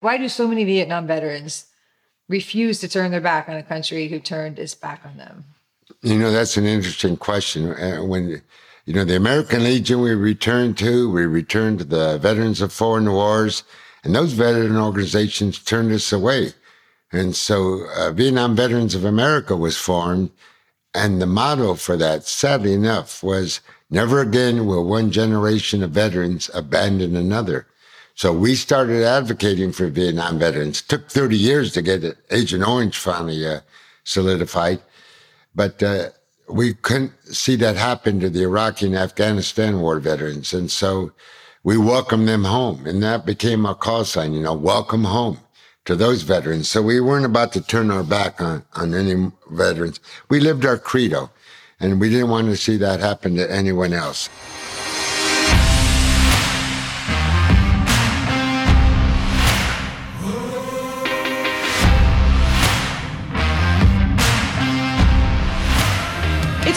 [0.00, 1.66] Why do so many Vietnam veterans
[2.28, 5.44] refuse to turn their back on a country who turned its back on them?
[6.02, 7.72] You know, that's an interesting question.
[7.72, 8.42] Uh, when,
[8.86, 13.12] you know, the American Legion we returned to, we returned to the veterans of foreign
[13.12, 13.64] wars,
[14.02, 16.54] and those veteran organizations turned us away.
[17.12, 20.30] And so uh, Vietnam Veterans of America was formed.
[20.94, 23.60] And the motto for that, sadly enough, was
[23.90, 27.66] never again will one generation of veterans abandon another.
[28.20, 30.82] So we started advocating for Vietnam veterans.
[30.82, 33.60] It took 30 years to get Agent Orange finally uh,
[34.04, 34.82] solidified,
[35.54, 36.10] but uh,
[36.46, 40.52] we couldn't see that happen to the Iraqi and Afghanistan war veterans.
[40.52, 41.12] And so
[41.64, 45.38] we welcomed them home and that became our call sign, you know, welcome home
[45.86, 46.68] to those veterans.
[46.68, 49.98] So we weren't about to turn our back on, on any veterans.
[50.28, 51.30] We lived our credo
[51.80, 54.28] and we didn't want to see that happen to anyone else.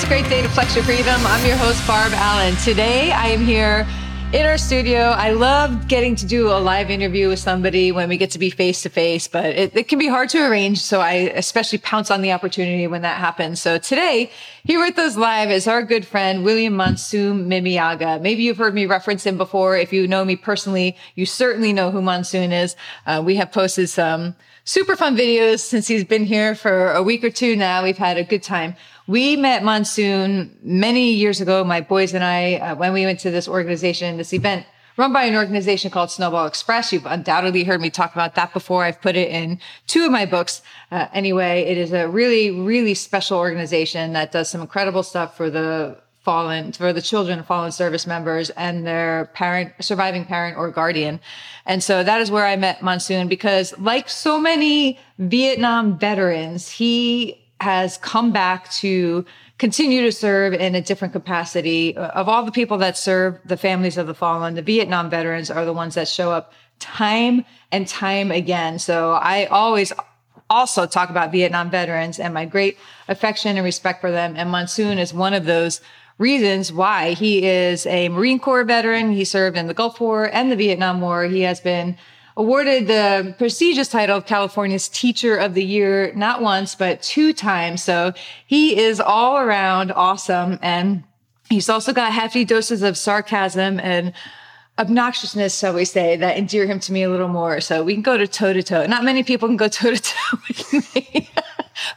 [0.04, 1.16] A great day to flex your freedom.
[1.26, 2.58] I'm your host, Barb Allen.
[2.58, 3.88] Today, I am here
[4.34, 4.98] in our studio.
[4.98, 8.50] I love getting to do a live interview with somebody when we get to be
[8.50, 10.82] face to face, but it, it, can be hard to arrange.
[10.82, 13.62] So I especially pounce on the opportunity when that happens.
[13.62, 14.30] So today,
[14.66, 18.22] here with us live is our good friend, William Monsoon Mimiaga.
[18.22, 19.78] Maybe you've heard me reference him before.
[19.78, 22.76] If you know me personally, you certainly know who Monsoon is.
[23.06, 27.24] Uh, we have posted some super fun videos since he's been here for a week
[27.24, 27.84] or two now.
[27.84, 28.76] We've had a good time.
[29.06, 33.32] We met Monsoon many years ago, my boys and I, uh, when we went to
[33.32, 36.94] this organization, this event run by an organization called Snowball Express.
[36.94, 38.86] You've undoubtedly heard me talk about that before.
[38.86, 40.62] I've put it in two of my books.
[40.90, 45.50] Uh, anyway, it is a really, really special organization that does some incredible stuff for
[45.50, 50.72] the fallen, for the children of fallen service members and their parent, surviving parent or
[50.72, 51.20] guardian.
[51.66, 57.43] And so that is where I met Monsoon because like so many Vietnam veterans, he
[57.64, 59.26] has come back to
[59.58, 61.96] continue to serve in a different capacity.
[61.96, 65.50] Uh, of all the people that serve the families of the fallen, the Vietnam veterans
[65.50, 68.78] are the ones that show up time and time again.
[68.78, 69.94] So I always
[70.50, 74.36] also talk about Vietnam veterans and my great affection and respect for them.
[74.36, 75.82] And Monsoon is one of those
[76.18, 79.12] reasons why he is a Marine Corps veteran.
[79.12, 81.24] He served in the Gulf War and the Vietnam War.
[81.24, 81.98] He has been
[82.36, 87.84] awarded the prestigious title of California's Teacher of the Year, not once, but two times.
[87.84, 88.14] So
[88.46, 90.60] he is all around awesome.
[90.62, 91.04] And
[91.50, 94.14] he's also got hefty doses of sarcasm and
[94.78, 97.62] obnoxiousness, shall we say, that endear him to me a little more.
[97.62, 98.86] So we can go to toe to toe.
[98.88, 101.30] Not many people can go toe to toe with me.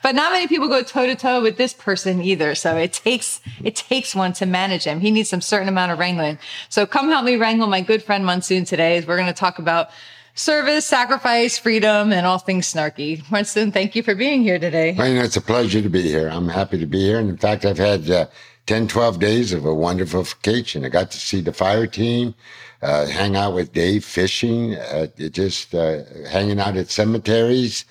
[0.02, 2.54] but not many people go toe to toe with this person either.
[2.54, 5.00] So it takes it takes one to manage him.
[5.00, 6.38] He needs some certain amount of wrangling.
[6.68, 9.00] So come help me wrangle my good friend Monsoon today.
[9.00, 9.88] We're going to talk about
[10.36, 13.28] service, sacrifice, freedom, and all things snarky.
[13.30, 14.94] Winston, thank you for being here today.
[14.96, 16.28] Well, you know, it's a pleasure to be here.
[16.28, 17.18] I'm happy to be here.
[17.18, 18.26] And in fact, I've had uh,
[18.66, 20.84] 10, 12 days of a wonderful vacation.
[20.84, 22.34] I got to see the fire team,
[22.82, 27.86] uh, hang out with Dave fishing, uh, just uh, hanging out at cemeteries,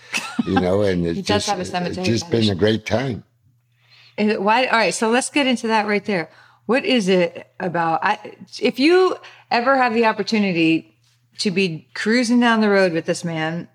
[0.46, 3.24] you know, and it's just, have a cemetery it's just been a great time.
[4.18, 4.66] Why?
[4.68, 4.94] All right.
[4.94, 6.30] So let's get into that right there.
[6.68, 8.00] What is it about?
[8.04, 9.18] I, if you
[9.52, 10.95] ever have the opportunity
[11.40, 13.68] to be cruising down the road with this man,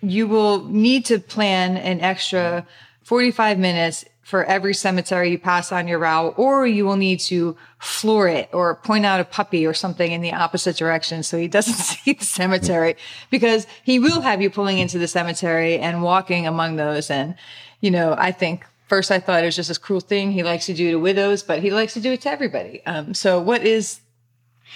[0.00, 2.66] you will need to plan an extra
[3.04, 7.56] 45 minutes for every cemetery you pass on your route, or you will need to
[7.80, 11.48] floor it or point out a puppy or something in the opposite direction so he
[11.56, 12.96] doesn't see the cemetery
[13.30, 17.10] because he will have you pulling into the cemetery and walking among those.
[17.10, 17.34] And,
[17.80, 20.66] you know, I think first I thought it was just this cruel thing he likes
[20.66, 22.86] to do to widows, but he likes to do it to everybody.
[22.86, 24.00] Um, so what is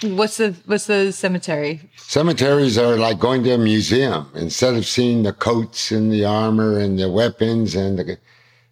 [0.01, 1.89] What's the what's the cemetery?
[1.95, 4.29] Cemeteries are like going to a museum.
[4.35, 8.17] Instead of seeing the coats and the armor and the weapons and the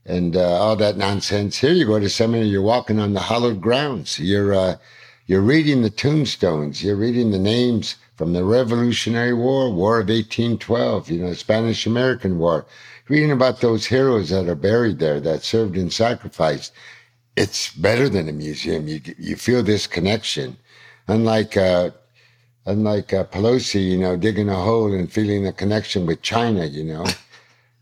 [0.05, 2.47] and uh, all that nonsense, here you go to cemetery.
[2.49, 4.19] You're walking on the hallowed grounds.
[4.19, 4.75] You're uh,
[5.25, 6.83] you're reading the tombstones.
[6.83, 11.09] You're reading the names from the Revolutionary War, War of 1812.
[11.09, 12.65] You know, Spanish American War.
[13.07, 16.73] Reading about those heroes that are buried there that served and sacrificed.
[17.37, 18.89] It's better than a museum.
[18.89, 20.57] You you feel this connection
[21.07, 21.91] unlike uh,
[22.65, 26.83] unlike uh, Pelosi, you know, digging a hole and feeling a connection with China, you
[26.83, 27.05] know.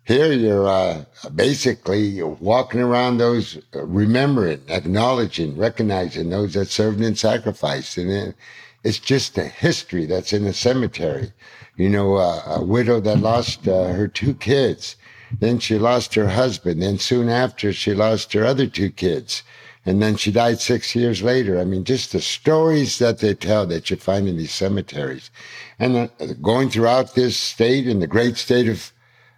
[0.03, 7.17] Here you're uh, basically walking around those, uh, remembering, acknowledging, recognizing those that served and
[7.17, 7.97] sacrificed.
[7.97, 8.35] And it,
[8.83, 11.31] it's just the history that's in the cemetery.
[11.77, 14.95] You know, uh, a widow that lost uh, her two kids.
[15.39, 16.81] Then she lost her husband.
[16.81, 19.43] Then soon after, she lost her other two kids.
[19.85, 21.59] And then she died six years later.
[21.59, 25.31] I mean, just the stories that they tell that you find in these cemeteries.
[25.79, 26.07] And uh,
[26.41, 28.91] going throughout this state in the great state of,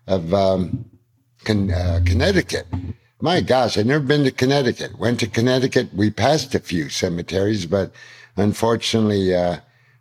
[0.08, 0.86] of um,
[1.46, 2.68] Con- uh, Connecticut.
[3.22, 5.00] My gosh, I've never been to Connecticut.
[5.00, 5.94] Went to Connecticut.
[5.94, 7.94] We passed a few cemeteries, but
[8.36, 9.58] unfortunately, uh,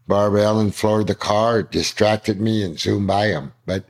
[0.08, 3.52] Barbara Allen floored the car, distracted me, and zoomed by them.
[3.64, 3.84] But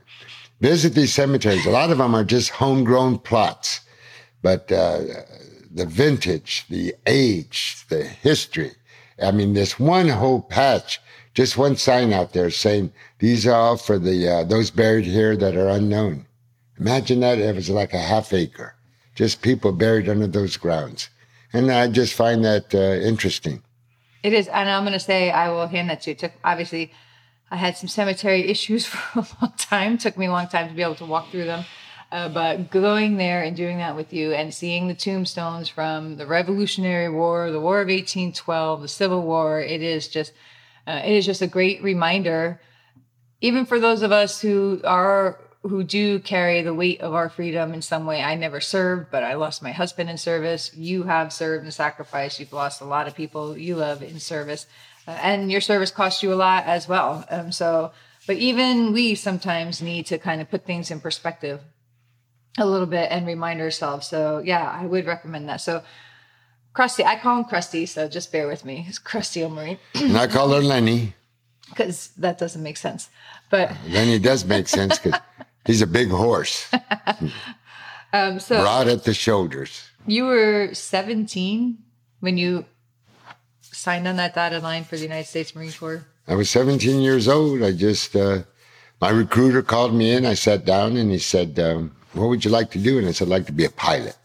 [0.61, 1.65] visit these cemeteries.
[1.65, 3.81] A lot of them are just homegrown plots,
[4.43, 4.99] but uh,
[5.73, 8.71] the vintage, the age, the history.
[9.21, 11.01] I mean, this one whole patch,
[11.33, 15.35] just one sign out there saying these are all for the uh, those buried here
[15.35, 16.25] that are unknown.
[16.79, 18.75] Imagine that it was like a half acre,
[19.15, 21.09] just people buried under those grounds,
[21.51, 23.63] and I just find that uh, interesting.
[24.23, 26.15] It is, and I'm going to say I will hand that to you.
[26.15, 26.91] Took obviously,
[27.51, 29.97] I had some cemetery issues for a long time.
[29.97, 31.65] Took me a long time to be able to walk through them.
[32.13, 36.27] Uh, but going there and doing that with you and seeing the tombstones from the
[36.27, 40.31] Revolutionary War, the War of 1812, the Civil War, it is just
[40.85, 42.61] uh, it is just a great reminder,
[43.41, 47.73] even for those of us who are who do carry the weight of our freedom
[47.73, 48.21] in some way.
[48.21, 50.71] I never served, but I lost my husband in service.
[50.75, 52.39] You have served and sacrificed.
[52.39, 54.67] You've lost a lot of people you love in service,
[55.07, 57.25] uh, and your service cost you a lot as well.
[57.31, 57.91] Um, so,
[58.27, 61.59] but even we sometimes need to kind of put things in perspective
[62.57, 64.07] a little bit and remind ourselves.
[64.07, 65.61] So yeah, I would recommend that.
[65.61, 65.83] So
[66.75, 68.85] Krusty, I call him Krusty, so just bear with me.
[68.87, 69.77] It's Krusty O'Marine.
[69.95, 71.15] and I call her Lenny.
[71.69, 73.09] Because that doesn't make sense.
[73.49, 75.19] But Lenny does make sense because
[75.65, 76.71] he's a big horse.
[78.13, 79.89] um, so broad at the shoulders.
[80.05, 81.77] You were 17
[82.19, 82.65] when you
[83.61, 86.05] signed on that dotted line for the United States Marine Corps.
[86.27, 87.63] I was 17 years old.
[87.63, 88.43] I just uh,
[89.03, 90.25] my recruiter called me in.
[90.25, 92.97] I sat down and he said, um, what would you like to do?
[92.97, 94.15] And I said, I'd like to be a pilot.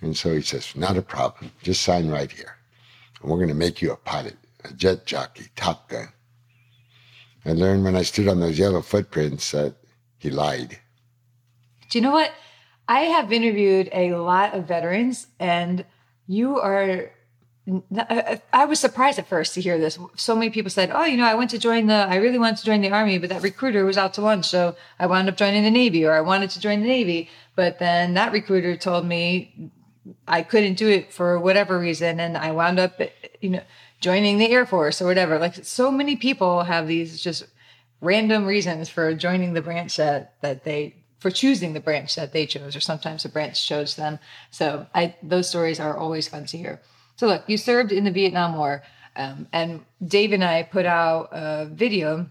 [0.00, 1.52] And so he says, not a problem.
[1.62, 2.56] Just sign right here.
[3.20, 6.08] And we're going to make you a pilot, a jet jockey, Top Gun.
[7.44, 9.74] I learned when I stood on those yellow footprints that
[10.16, 10.78] he lied.
[11.90, 12.32] Do you know what?
[12.88, 15.84] I have interviewed a lot of veterans, and
[16.26, 17.12] you are
[18.52, 19.98] I was surprised at first to hear this.
[20.16, 21.94] So many people said, "Oh, you know, I went to join the.
[21.94, 24.76] I really wanted to join the army, but that recruiter was out to lunch, so
[24.98, 28.14] I wound up joining the Navy, or I wanted to join the Navy, but then
[28.14, 29.70] that recruiter told me
[30.26, 33.00] I couldn't do it for whatever reason, and I wound up,
[33.40, 33.62] you know,
[34.00, 35.38] joining the Air Force or whatever.
[35.38, 37.46] Like so many people have these just
[38.00, 42.46] random reasons for joining the branch that that they for choosing the branch that they
[42.46, 44.18] chose, or sometimes the branch chose them.
[44.50, 46.80] So I those stories are always fun to hear.
[47.20, 48.82] So look, you served in the Vietnam War,
[49.14, 52.30] um, and Dave and I put out a video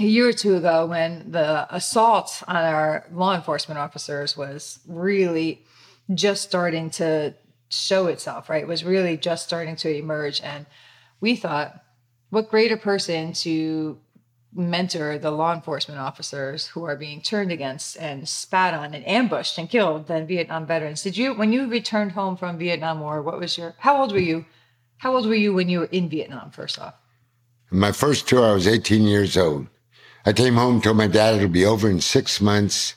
[0.00, 5.64] a year or two ago when the assault on our law enforcement officers was really
[6.12, 7.34] just starting to
[7.68, 8.64] show itself, right?
[8.64, 10.40] It was really just starting to emerge.
[10.40, 10.66] And
[11.20, 11.80] we thought,
[12.30, 14.00] what greater person to
[14.54, 19.56] mentor the law enforcement officers who are being turned against and spat on and ambushed
[19.58, 21.02] and killed than Vietnam veterans.
[21.02, 24.18] Did you, when you returned home from Vietnam War, what was your, how old were
[24.18, 24.44] you?
[24.98, 26.94] How old were you when you were in Vietnam, first off?
[27.70, 29.66] My first tour, I was 18 years old.
[30.26, 32.94] I came home, told my dad it'll be over in six months.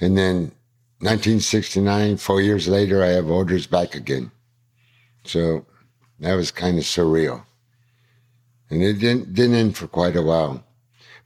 [0.00, 0.52] And then
[1.00, 4.32] 1969, four years later, I have orders back again.
[5.24, 5.66] So
[6.18, 7.44] that was kind of surreal.
[8.70, 10.64] And it didn't, didn't end for quite a while.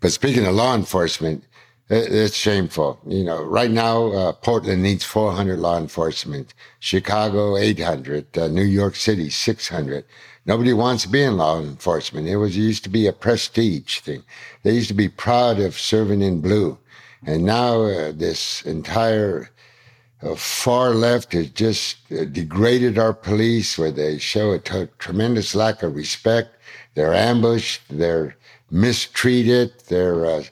[0.05, 1.45] But speaking of law enforcement,
[1.89, 3.01] it's shameful.
[3.07, 8.97] You know, right now, uh, Portland needs 400 law enforcement, Chicago, 800, uh, New York
[8.97, 10.05] City, 600.
[10.45, 12.29] Nobody wants to be in law enforcement.
[12.29, 14.23] It was it used to be a prestige thing.
[14.63, 16.77] They used to be proud of serving in blue.
[17.25, 19.49] And now uh, this entire
[20.23, 25.55] uh, far left has just uh, degraded our police where they show a t- tremendous
[25.55, 26.57] lack of respect.
[26.93, 27.81] They're ambushed.
[27.89, 28.37] They're
[28.75, 29.73] mistreated.
[29.89, 30.43] They're uh,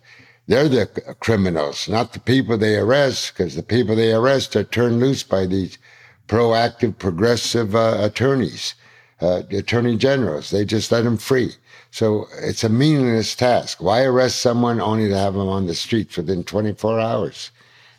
[0.46, 0.86] they're the
[1.20, 5.46] criminals, not the people they arrest, because the people they arrest are turned loose by
[5.46, 5.78] these
[6.26, 8.74] proactive, progressive uh, attorneys,
[9.20, 10.50] uh, attorney generals.
[10.50, 11.52] They just let them free.
[11.90, 13.82] So it's a meaningless task.
[13.82, 17.50] Why arrest someone only to have them on the streets within 24 hours?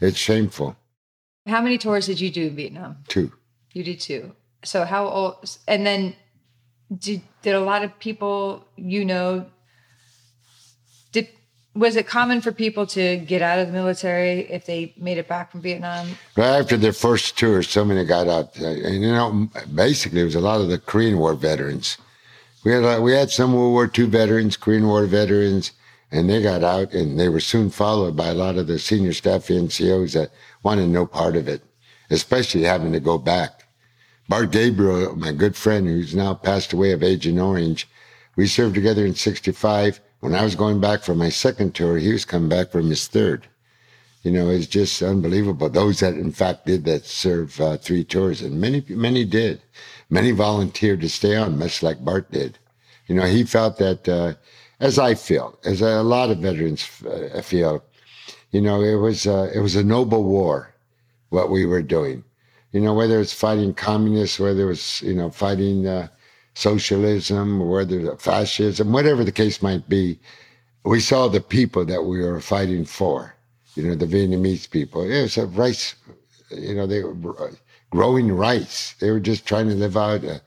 [0.02, 0.76] It's shameful.
[1.48, 2.98] How many tours did you do in Vietnam?
[3.08, 3.32] Two.
[3.72, 4.32] You did two.
[4.64, 5.58] So how old?
[5.68, 6.16] And then
[6.98, 9.46] did did a lot of people you know
[11.76, 15.28] was it common for people to get out of the military if they made it
[15.28, 16.08] back from Vietnam?
[16.38, 18.60] Right after their first tour, so many got out.
[18.62, 21.98] Uh, and, you know, basically, it was a lot of the Korean War veterans.
[22.64, 25.72] We had, we had some World War II veterans, Korean War veterans,
[26.12, 29.14] and they got out, and they were soon followed by a lot of the senior
[29.14, 31.64] staff NCOs that wanted no part of it,
[32.12, 33.64] especially having to go back.
[34.30, 37.90] Bart Gabriel, my good friend, who's now passed away of Agent Orange,
[38.36, 40.00] we served together in 65.
[40.24, 43.08] When I was going back for my second tour, he was coming back from his
[43.08, 43.46] third.
[44.22, 45.68] You know, it's just unbelievable.
[45.68, 49.62] Those that, in fact, did that serve uh, three tours, and many, many did.
[50.10, 52.58] Many volunteered to stay on, much like Bart did.
[53.08, 54.36] You know, he felt that, uh,
[54.80, 57.84] as I feel, as a lot of veterans uh, feel,
[58.52, 60.74] you know, it was uh, it was a noble war,
[61.32, 62.24] what we were doing.
[62.72, 66.08] You know, whether it's fighting communists, whether it's you know fighting uh,
[66.54, 70.20] socialism, whether fascism, whatever the case might be,
[70.84, 73.36] we saw the people that we were fighting for.
[73.76, 75.02] You know, the Vietnamese people.
[75.02, 75.96] It was a rice.
[76.52, 77.52] You know, they were
[77.90, 78.94] growing rice.
[79.00, 80.42] They were just trying to live out a,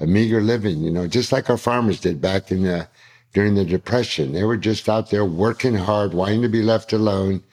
[0.00, 0.78] a meager living.
[0.82, 2.88] You know, just like our farmers did back in the
[3.32, 4.32] during the depression.
[4.32, 7.44] They were just out there working hard, wanting to be left alone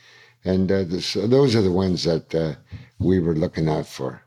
[0.46, 2.54] and uh, this, those are the ones that uh,
[2.98, 4.24] we were looking out for.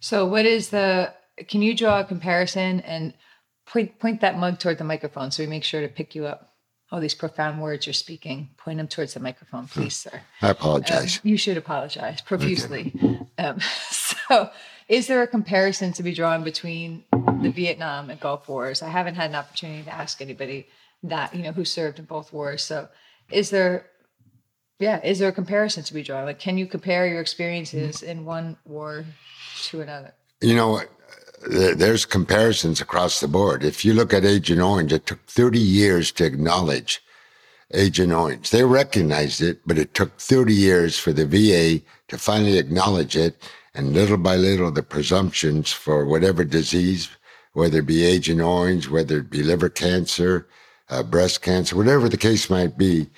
[0.00, 1.12] So, what is the?
[1.48, 3.14] Can you draw a comparison and
[3.66, 6.50] point point that mug toward the microphone so we make sure to pick you up?
[6.92, 8.50] All these profound words you're speaking.
[8.56, 10.20] Point them towards the microphone, please, sir.
[10.42, 11.16] I apologize.
[11.16, 12.92] Um, you should apologize profusely.
[12.94, 13.26] Okay.
[13.38, 13.58] Um,
[13.90, 14.50] so,
[14.88, 17.04] is there a comparison to be drawn between
[17.42, 18.82] the Vietnam and Gulf Wars?
[18.82, 20.68] I haven't had an opportunity to ask anybody
[21.02, 22.62] that you know who served in both wars.
[22.62, 22.88] So,
[23.30, 23.86] is there
[24.78, 28.24] yeah is there a comparison to be drawn like can you compare your experiences in
[28.24, 29.04] one war
[29.62, 30.80] to another you know
[31.48, 33.64] there's comparisons across the board.
[33.64, 37.02] If you look at agent orange it took 30 years to acknowledge
[37.72, 38.50] agent orange.
[38.50, 43.42] They recognized it but it took 30 years for the va to finally acknowledge it
[43.74, 47.08] and little by little the presumptions for whatever disease
[47.52, 50.46] whether it be agent orange whether it be liver cancer
[50.90, 53.08] uh, breast cancer whatever the case might be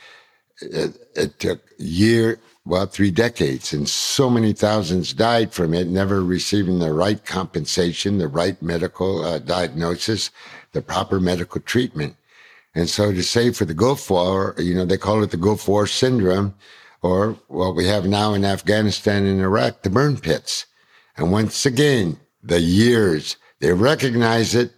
[0.61, 6.23] it, it took year, well, three decades, and so many thousands died from it, never
[6.25, 10.33] receiving the right compensation, the right medical uh, diagnosis,
[10.73, 12.17] the proper medical treatment.
[12.75, 15.69] And so to say for the Gulf War, you know, they call it the Gulf
[15.69, 16.55] War syndrome,
[17.03, 20.67] or what we have now in Afghanistan and Iraq, the burn pits.
[21.17, 24.73] And once again, the years, they recognize it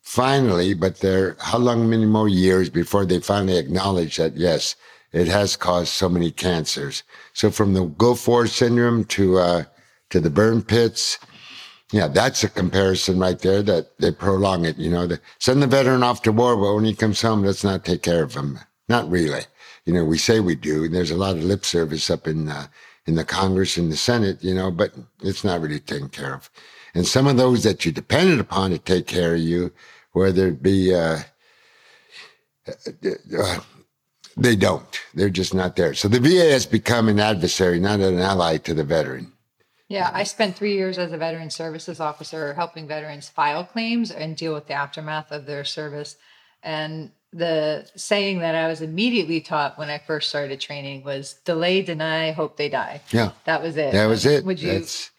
[0.00, 4.74] finally, but there, how long many more years before they finally acknowledge that, yes,
[5.12, 7.02] it has caused so many cancers.
[7.32, 9.64] So from the Gulf syndrome to uh,
[10.10, 11.18] to the burn pits,
[11.92, 13.62] yeah, that's a comparison right there.
[13.62, 14.76] That they prolong it.
[14.76, 17.64] You know, the, send the veteran off to war, but when he comes home, let's
[17.64, 18.58] not take care of him.
[18.88, 19.42] Not really.
[19.84, 20.84] You know, we say we do.
[20.84, 22.66] And there's a lot of lip service up in uh,
[23.06, 24.42] in the Congress and the Senate.
[24.44, 26.50] You know, but it's not really taken care of.
[26.94, 29.72] And some of those that you depended upon to take care of you,
[30.12, 31.20] whether it be uh,
[32.68, 33.60] uh,
[34.40, 35.00] they don't.
[35.14, 35.94] They're just not there.
[35.94, 39.32] So the VA has become an adversary, not an ally to the veteran.
[39.88, 44.36] Yeah, I spent three years as a veteran services officer helping veterans file claims and
[44.36, 46.16] deal with the aftermath of their service.
[46.62, 51.82] And the saying that I was immediately taught when I first started training was delay,
[51.82, 53.00] deny, hope they die.
[53.10, 53.32] Yeah.
[53.44, 53.92] That was it.
[53.92, 54.44] That was it.
[54.44, 55.10] Would you That's,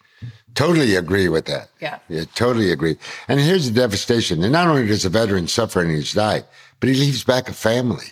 [0.54, 1.68] totally agree with that?
[1.80, 1.98] Yeah.
[2.08, 2.96] Yeah, totally agree.
[3.28, 4.42] And here's the devastation.
[4.42, 6.44] And not only does a veteran suffer and he's die,
[6.80, 8.06] but he leaves back a family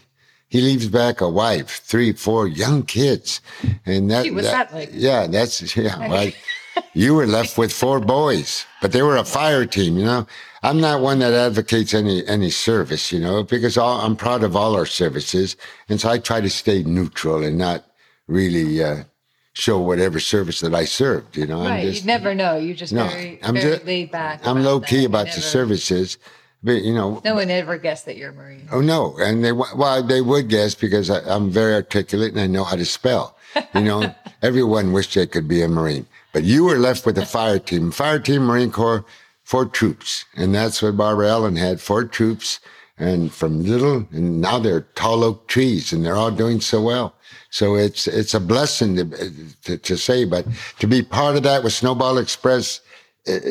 [0.50, 3.40] he leaves back a wife, three, four young kids,
[3.86, 4.24] and that.
[4.24, 4.90] Gee, what's that, that like?
[4.92, 5.96] Yeah, that's yeah.
[6.08, 6.36] Right.
[6.92, 9.96] you were left with four boys, but they were a fire team.
[9.96, 10.26] You know,
[10.64, 13.12] I'm not one that advocates any any service.
[13.12, 15.56] You know, because all, I'm proud of all our services,
[15.88, 17.86] and so I try to stay neutral and not
[18.26, 18.82] really.
[18.82, 19.04] Uh,
[19.52, 21.36] show whatever service that I served.
[21.36, 21.84] You know, right.
[21.84, 22.56] you never know.
[22.56, 24.46] You just no, very, I'm very just, laid back.
[24.46, 26.18] I'm low key about never, the services,
[26.62, 28.68] but you know, no one ever guessed that you're a Marine.
[28.70, 32.46] Oh no, and they well they would guess because I, am very articulate and I
[32.46, 33.36] know how to spell.
[33.74, 37.26] You know, everyone wished they could be a Marine, but you were left with a
[37.26, 39.04] fire team, fire team, Marine Corps,
[39.42, 42.60] four troops, and that's what Barbara Allen had, four troops,
[42.98, 47.14] and from little, and now they're tall oak trees, and they're all doing so well.
[47.48, 50.46] So it's it's a blessing to, to, to say, but
[50.78, 52.80] to be part of that with Snowball Express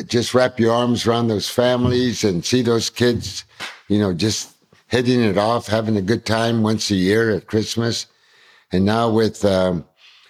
[0.06, 3.44] just wrap your arms around those families and see those kids,
[3.88, 4.52] you know, just
[4.88, 8.06] hitting it off, having a good time once a year at Christmas.
[8.72, 9.84] And now with um,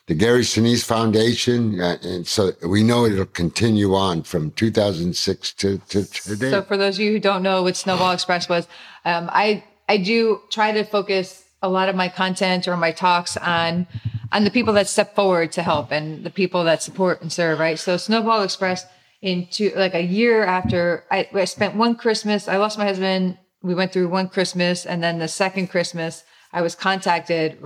[0.06, 5.78] the Gary Sinise Foundation, uh, and so we know it'll continue on from 2006 to,
[5.78, 6.50] to today.
[6.50, 8.66] So for those of you who don't know what Snowball Express was,
[9.04, 13.36] um, I I do try to focus a lot of my content or my talks
[13.36, 13.86] on
[14.32, 17.58] on the people that step forward to help and the people that support and serve.
[17.58, 17.78] Right.
[17.78, 18.86] So Snowball Express
[19.22, 22.48] into like a year after I, I spent one Christmas.
[22.48, 23.38] I lost my husband.
[23.62, 27.62] We went through one Christmas, and then the second Christmas, I was contacted.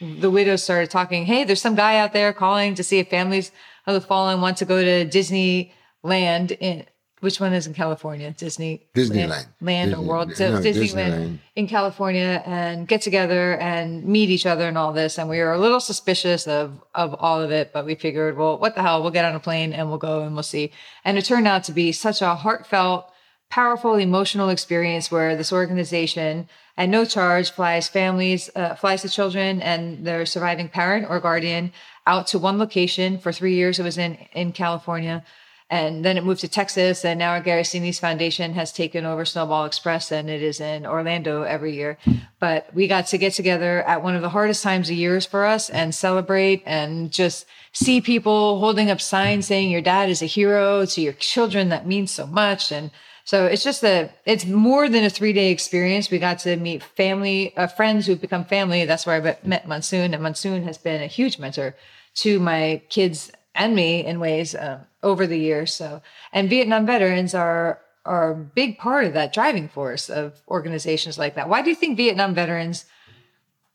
[0.00, 1.26] The widows started talking.
[1.26, 3.50] Hey, there's some guy out there calling to see if families
[3.86, 6.86] of the fallen want to go to Disneyland in
[7.22, 8.34] which one is in California?
[8.36, 9.46] Disney Disneyland.
[9.60, 11.38] Land, Disney- or World so no, Disneyland, Disneyland.
[11.54, 15.18] in California and get together and meet each other and all this.
[15.18, 18.58] And we were a little suspicious of of all of it, but we figured, well,
[18.58, 19.02] what the hell?
[19.02, 20.72] We'll get on a plane and we'll go and we'll see.
[21.04, 23.08] And it turned out to be such a heartfelt,
[23.50, 29.62] powerful, emotional experience where this organization at no charge flies families, uh, flies the children
[29.62, 31.72] and their surviving parent or guardian
[32.06, 33.78] out to one location for three years.
[33.78, 35.24] It was in in California.
[35.72, 39.24] And then it moved to Texas, and now our Gary Sinise Foundation has taken over
[39.24, 41.96] Snowball Express, and it is in Orlando every year.
[42.40, 45.46] But we got to get together at one of the hardest times of years for
[45.46, 50.26] us and celebrate and just see people holding up signs saying your dad is a
[50.26, 51.70] hero to your children.
[51.70, 52.70] That means so much.
[52.70, 52.90] And
[53.24, 56.10] so it's just a, it's more than a three day experience.
[56.10, 58.84] We got to meet family, uh, friends who've become family.
[58.84, 61.74] That's where I met Monsoon, and Monsoon has been a huge mentor
[62.16, 65.74] to my kids and me in ways um, over the years.
[65.74, 71.18] So, and Vietnam veterans are are a big part of that driving force of organizations
[71.18, 71.48] like that.
[71.48, 72.84] Why do you think Vietnam veterans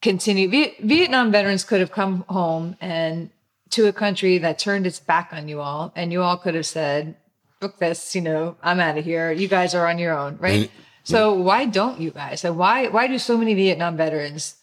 [0.02, 0.50] continue?
[0.50, 3.30] Viet, Vietnam veterans could have come home and
[3.70, 6.66] to a country that turned its back on you all, and you all could have
[6.66, 7.16] said,
[7.60, 9.32] "Book this, you know, I'm out of here.
[9.32, 10.72] You guys are on your own, right?"
[11.04, 12.44] So why don't you guys?
[12.44, 14.56] And why why do so many Vietnam veterans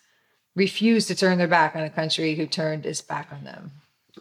[0.55, 3.73] refuse to turn their back on a country who turned its back on them?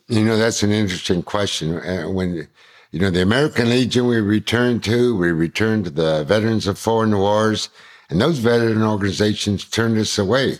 [0.08, 1.76] You know, that's an interesting question.
[1.76, 2.48] Uh, when,
[2.92, 7.18] you know, the American Legion we returned to, we returned to the Veterans of Foreign
[7.18, 7.70] Wars,
[8.10, 10.60] and those veteran organizations turned us away.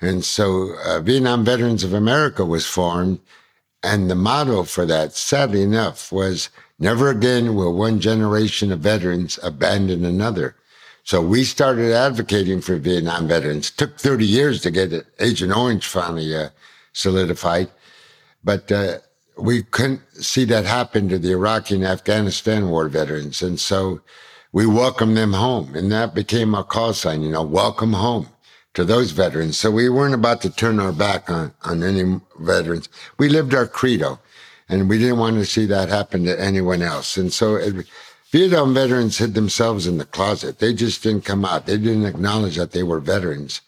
[0.00, 3.20] And so uh, Vietnam Veterans of America was formed.
[3.82, 9.38] And the motto for that, sadly enough, was never again will one generation of veterans
[9.42, 10.56] abandon another.
[11.04, 13.70] So we started advocating for Vietnam veterans.
[13.70, 15.06] took 30 years to get it.
[15.20, 16.48] Agent Orange finally uh,
[16.92, 17.70] solidified.
[18.46, 18.98] But uh,
[19.36, 23.42] we couldn't see that happen to the Iraqi and Afghanistan war veterans.
[23.42, 24.00] And so
[24.52, 25.74] we welcomed them home.
[25.74, 28.28] And that became our call sign, you know, welcome home
[28.74, 29.58] to those veterans.
[29.58, 32.88] So we weren't about to turn our back on, on any veterans.
[33.18, 34.20] We lived our credo
[34.68, 37.16] and we didn't want to see that happen to anyone else.
[37.16, 37.84] And so it,
[38.30, 40.60] Vietnam veterans hid themselves in the closet.
[40.60, 41.66] They just didn't come out.
[41.66, 43.60] They didn't acknowledge that they were veterans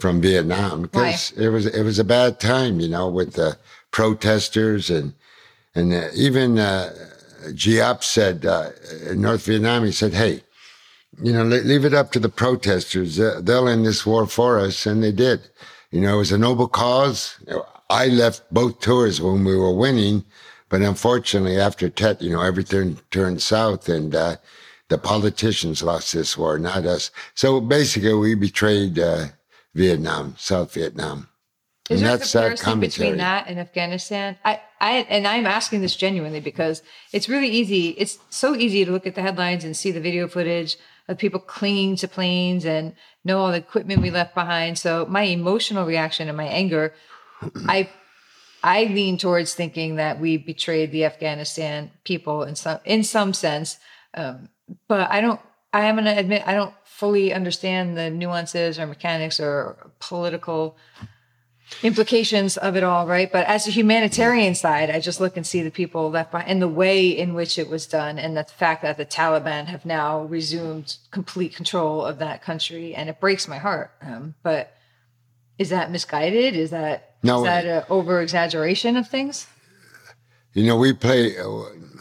[0.00, 3.56] from Vietnam because it was it was a bad time, you know, with the
[3.94, 5.14] protesters and
[5.76, 6.92] and uh, even uh,
[7.50, 8.70] Giap said uh,
[9.08, 10.42] in North Vietnam, he said, "Hey,
[11.22, 13.16] you know, leave it up to the protesters.
[13.16, 15.48] They'll end this war for us," and they did.
[15.90, 17.38] You know, it was a noble cause.
[17.88, 20.24] I left both tours when we were winning,
[20.68, 24.36] but unfortunately, after Tet, you know, everything turned south, and uh,
[24.88, 27.12] the politicians lost this war, not us.
[27.34, 29.26] So basically, we betrayed uh,
[29.74, 31.28] Vietnam, South Vietnam.
[31.90, 34.38] Is And there a comparison between that and Afghanistan?
[34.42, 37.88] I, I, and I'm asking this genuinely because it's really easy.
[37.90, 41.40] It's so easy to look at the headlines and see the video footage of people
[41.40, 44.78] clinging to planes and know all the equipment we left behind.
[44.78, 46.94] So my emotional reaction and my anger,
[47.66, 47.90] I,
[48.62, 53.76] I lean towards thinking that we betrayed the Afghanistan people in some, in some sense.
[54.14, 54.48] Um,
[54.88, 55.40] but I don't,
[55.74, 60.78] I am going to admit, I don't fully understand the nuances or mechanics or political
[61.82, 63.30] implications of it all, right?
[63.30, 66.62] But as a humanitarian side, I just look and see the people left behind and
[66.62, 70.22] the way in which it was done, and the fact that the Taliban have now
[70.22, 73.90] resumed complete control of that country, and it breaks my heart.
[74.02, 74.76] Um, but
[75.58, 76.56] is that misguided?
[76.56, 77.38] Is that No.
[77.38, 79.46] is that an over exaggeration of things?
[80.52, 81.34] You know, we play,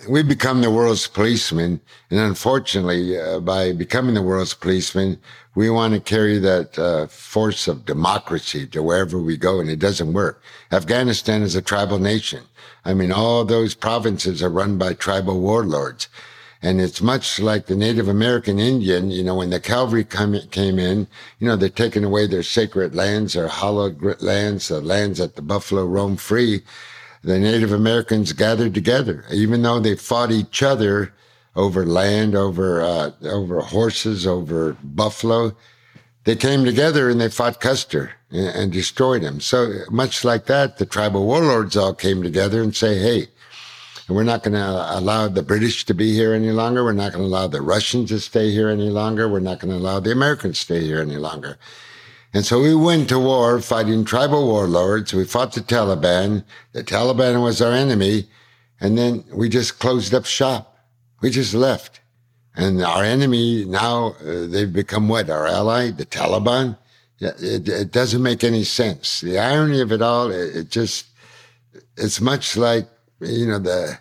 [0.08, 1.80] we become the world's policeman.
[2.10, 5.20] And unfortunately, uh, by becoming the world's policeman,
[5.56, 9.80] we want to carry that uh, force of democracy to wherever we go, and it
[9.80, 10.42] doesn't work.
[10.72, 12.44] Afghanistan is a tribal nation.
[12.86, 16.08] I mean, all those provinces are run by tribal warlords.
[16.62, 21.08] And it's much like the Native American Indian, you know, when the cavalry came in,
[21.40, 25.42] you know, they're taking away their sacred lands, their hallowed lands, the lands that the
[25.42, 26.64] buffalo roam free
[27.24, 31.14] the Native Americans gathered together, even though they fought each other
[31.56, 35.56] over land, over uh, over horses, over buffalo.
[36.26, 39.40] They came together and they fought Custer and, and destroyed him.
[39.40, 43.28] So much like that, the tribal warlords all came together and say, "Hey,
[44.10, 46.84] we're not going to allow the British to be here any longer.
[46.84, 49.30] We're not going to allow the Russians to stay here any longer.
[49.30, 51.58] We're not going to allow the Americans to stay here any longer."
[52.34, 55.14] And so we went to war fighting tribal warlords.
[55.14, 56.44] We fought the Taliban.
[56.72, 58.28] The Taliban was our enemy.
[58.82, 60.78] And then we just closed up shop.
[61.22, 62.02] We just left.
[62.56, 65.30] And our enemy now, uh, they've become what?
[65.30, 66.78] Our ally, the Taliban?
[67.20, 69.22] It, it doesn't make any sense.
[69.22, 71.06] The irony of it all, it, it just,
[71.98, 72.88] it's much like,
[73.22, 74.00] you know, the,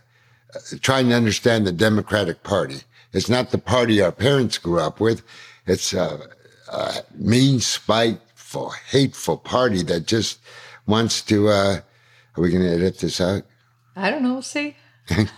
[0.81, 2.81] trying to understand the Democratic Party.
[3.13, 5.23] It's not the party our parents grew up with.
[5.67, 6.29] It's a,
[6.73, 10.41] a mean, spiteful, hateful party that just
[10.87, 11.49] wants to.
[11.49, 11.81] Uh,
[12.37, 13.43] are we going to edit this out?
[13.95, 14.35] I don't know.
[14.35, 14.77] We'll see.
[15.11, 15.29] I,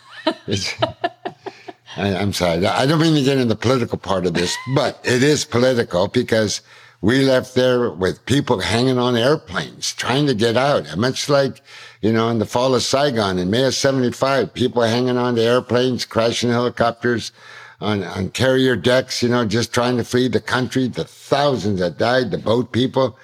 [1.97, 2.65] am sorry.
[2.65, 6.09] I don't mean to get into the political part of this, but it is political
[6.09, 6.63] because
[7.01, 10.97] we left there with people hanging on airplanes trying to get out.
[10.97, 11.61] Much like,
[12.01, 15.43] you know, in the fall of Saigon in May of 75, people hanging on to
[15.43, 17.33] airplanes, crashing helicopters
[17.81, 20.89] on, on carrier decks, you know, just trying to flee the country.
[20.89, 23.19] The thousands that died, the boat people.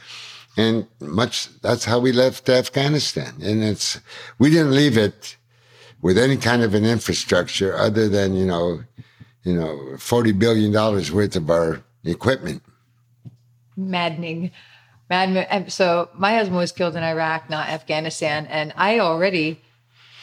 [0.57, 3.35] And much, that's how we left Afghanistan.
[3.43, 4.01] And it's,
[4.39, 5.37] we didn't leave it
[6.03, 8.83] with any kind of an infrastructure other than, you know,
[9.45, 12.63] you know, $40 billion worth of our equipment.
[13.77, 14.51] Maddening.
[15.09, 15.71] Maddening.
[15.71, 18.47] So my husband was killed in Iraq, not Afghanistan.
[18.47, 19.61] And I already,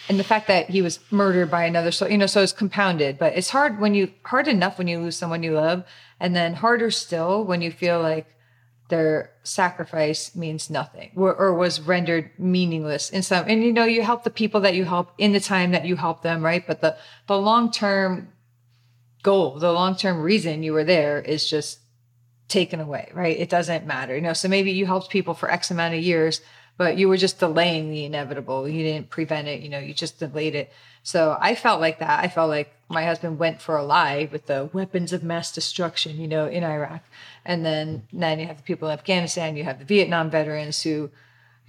[0.10, 3.18] and the fact that he was murdered by another, so, you know, so it's compounded,
[3.18, 5.84] but it's hard when you, hard enough when you lose someone you love.
[6.20, 8.38] And then harder still when you feel like
[8.90, 14.02] their sacrifice means nothing or, or, was rendered meaningless in some and you know you
[14.02, 16.66] help the people that you help in the time that you help them right?
[16.66, 16.96] But the
[17.28, 18.30] the long-term
[19.24, 21.80] goal the long-term reason you were there is just
[22.48, 23.38] taken away right?
[23.38, 24.34] It doesn't matter you know?
[24.34, 26.42] So maybe you helped people for x amount of years
[26.78, 30.20] but you were just delaying the inevitable you didn't prevent it you know you just
[30.20, 30.72] delayed it
[31.04, 34.46] so i felt like that i felt like my husband went for a lie with
[34.46, 37.04] the weapons of mass destruction you know in iraq
[37.48, 40.90] and then then you have the people in Afghanistan, you have the Vietnam veterans who
[40.90, 41.10] you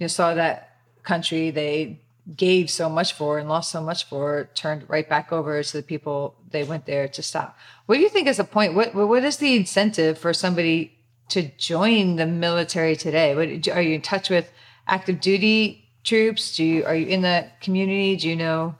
[0.01, 1.99] know, saw that country they
[2.35, 5.81] gave so much for and lost so much for, turned right back over to the
[5.81, 7.57] people they went there to stop.
[7.85, 8.75] What do you think is the point?
[8.75, 10.97] What what is the incentive for somebody
[11.29, 13.33] to join the military today?
[13.33, 14.51] What, are you in touch with
[14.89, 16.55] active duty troops?
[16.55, 18.15] Do you are you in the community?
[18.15, 18.75] Do you know?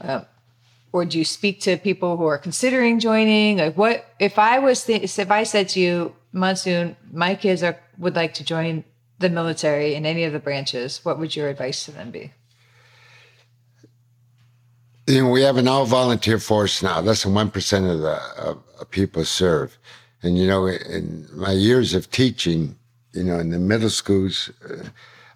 [0.00, 0.22] Uh,
[0.92, 3.58] or do you speak to people who are considering joining?
[3.58, 7.78] Like, what if I was th- if I said to you, Monsoon, my kids are
[7.98, 8.84] would like to join
[9.18, 11.04] the military in any of the branches?
[11.04, 12.32] What would your advice to them be?
[15.06, 17.00] You know, we have an all volunteer force now.
[17.00, 18.54] Less than one percent of the uh,
[18.90, 19.76] people serve,
[20.22, 22.76] and you know, in my years of teaching,
[23.12, 24.84] you know, in the middle schools, uh,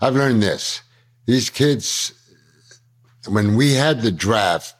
[0.00, 0.82] I've learned this:
[1.26, 2.12] these kids,
[3.26, 4.74] when we had the draft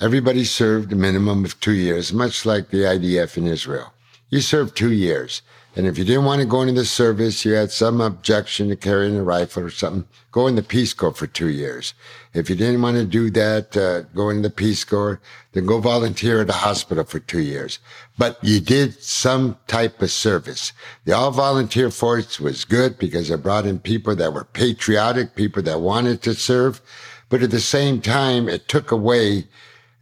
[0.00, 3.92] Everybody served a minimum of two years, much like the IDF in Israel.
[4.28, 5.40] You served two years.
[5.76, 8.76] And if you didn't want to go into the service, you had some objection to
[8.76, 11.94] carrying a rifle or something, go in the Peace Corps for two years.
[12.32, 15.20] If you didn't want to do that, uh, go in the Peace Corps,
[15.52, 17.80] then go volunteer at a hospital for two years.
[18.16, 20.72] But you did some type of service.
[21.06, 25.62] The all volunteer force was good because it brought in people that were patriotic, people
[25.64, 26.80] that wanted to serve.
[27.28, 29.48] But at the same time, it took away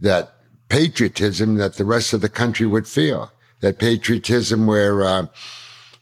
[0.00, 0.34] that
[0.68, 3.32] patriotism that the rest of the country would feel.
[3.60, 5.26] That patriotism where, uh,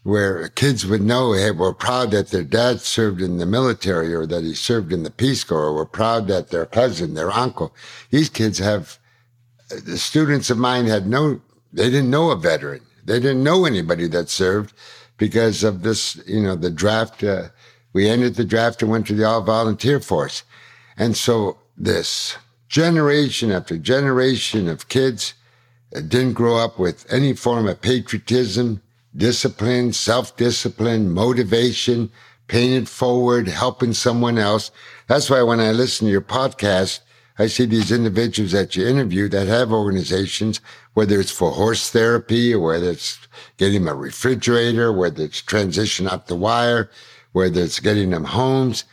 [0.02, 4.26] where kids would know, hey, we're proud that their dad served in the military or
[4.26, 7.74] that he served in the Peace Corps, or we're proud that their cousin, their uncle.
[8.10, 8.98] These kids have,
[9.68, 11.40] the students of mine had no,
[11.72, 12.80] they didn't know a veteran.
[13.04, 14.72] They didn't know anybody that served
[15.18, 17.22] because of this, you know, the draft.
[17.22, 17.48] Uh,
[17.92, 20.44] we ended the draft and went to the all volunteer force.
[20.96, 22.36] And so this,
[22.68, 25.34] generation after generation of kids
[25.92, 28.80] didn't grow up with any form of patriotism,
[29.16, 32.10] discipline, self-discipline, motivation,
[32.46, 34.70] paying it forward, helping someone else.
[35.06, 37.00] That's why when I listen to your podcast,
[37.38, 40.60] I see these individuals that you interview that have organizations,
[40.94, 43.18] whether it's for horse therapy or whether it's
[43.56, 46.90] getting them a refrigerator, whether it's transition up the wire,
[47.32, 48.84] whether it's getting them homes.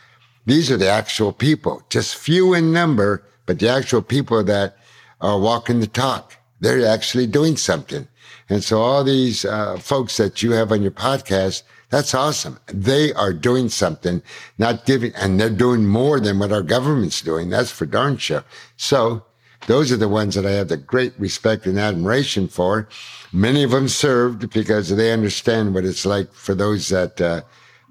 [0.46, 4.78] These are the actual people, just few in number, but the actual people that
[5.20, 8.08] are walking the talk, they're actually doing something.
[8.48, 12.58] And so all these uh, folks that you have on your podcast, that's awesome.
[12.66, 14.22] They are doing something,
[14.58, 17.50] not giving, and they're doing more than what our government's doing.
[17.50, 18.44] That's for darn sure.
[18.76, 19.24] So
[19.66, 22.88] those are the ones that I have the great respect and admiration for.
[23.32, 27.42] Many of them served because they understand what it's like for those that, uh,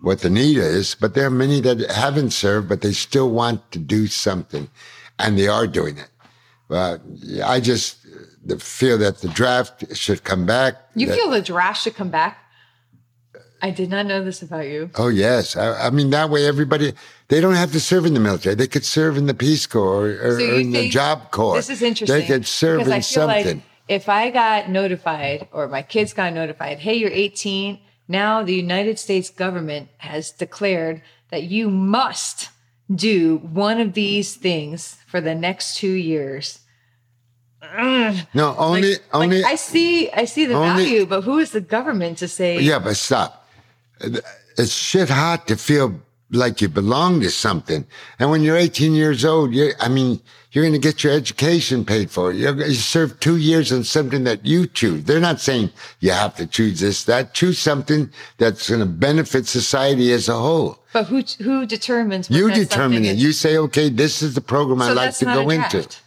[0.02, 3.72] what the need is, but there are many that haven't served, but they still want
[3.72, 4.70] to do something
[5.20, 6.10] and they are doing it.
[6.68, 7.02] But
[7.44, 7.98] I just
[8.62, 10.76] feel that the draft should come back.
[10.96, 12.40] You that, feel the draft should come back?
[13.62, 14.92] I did not know this about you.
[14.96, 16.94] Oh yes, I, I, mean that way everybody
[17.28, 18.56] they don't have to serve in the military.
[18.56, 21.56] They could serve in the Peace Corps or, or, so or in the Job Corps.
[21.56, 22.20] This is interesting.
[22.20, 23.58] They could serve in something.
[23.58, 28.44] Like if I got notified or my kids got notified, hey, you're 18 now.
[28.44, 32.50] The United States government has declared that you must
[32.94, 36.60] do one of these things for the next two years.
[38.34, 41.52] No, only Like, only like I see, I see the only- value, but who is
[41.52, 42.60] the government to say?
[42.60, 43.48] Yeah, but stop.
[44.58, 46.00] It's shit hot to feel
[46.32, 47.86] like you belong to something.
[48.20, 51.86] And when you're 18 years old, you I mean, you're going to get your education
[51.86, 52.32] paid for.
[52.32, 55.04] You're, gonna serve two years on something that you choose.
[55.04, 57.34] They're not saying you have to choose this, that.
[57.34, 60.80] Choose something that's going to benefit society as a whole.
[60.94, 62.30] But who who determines?
[62.30, 63.18] You determine it.
[63.18, 63.24] is?
[63.24, 65.70] You say, okay, this is the program I like to go into.
[65.70, 66.02] draft.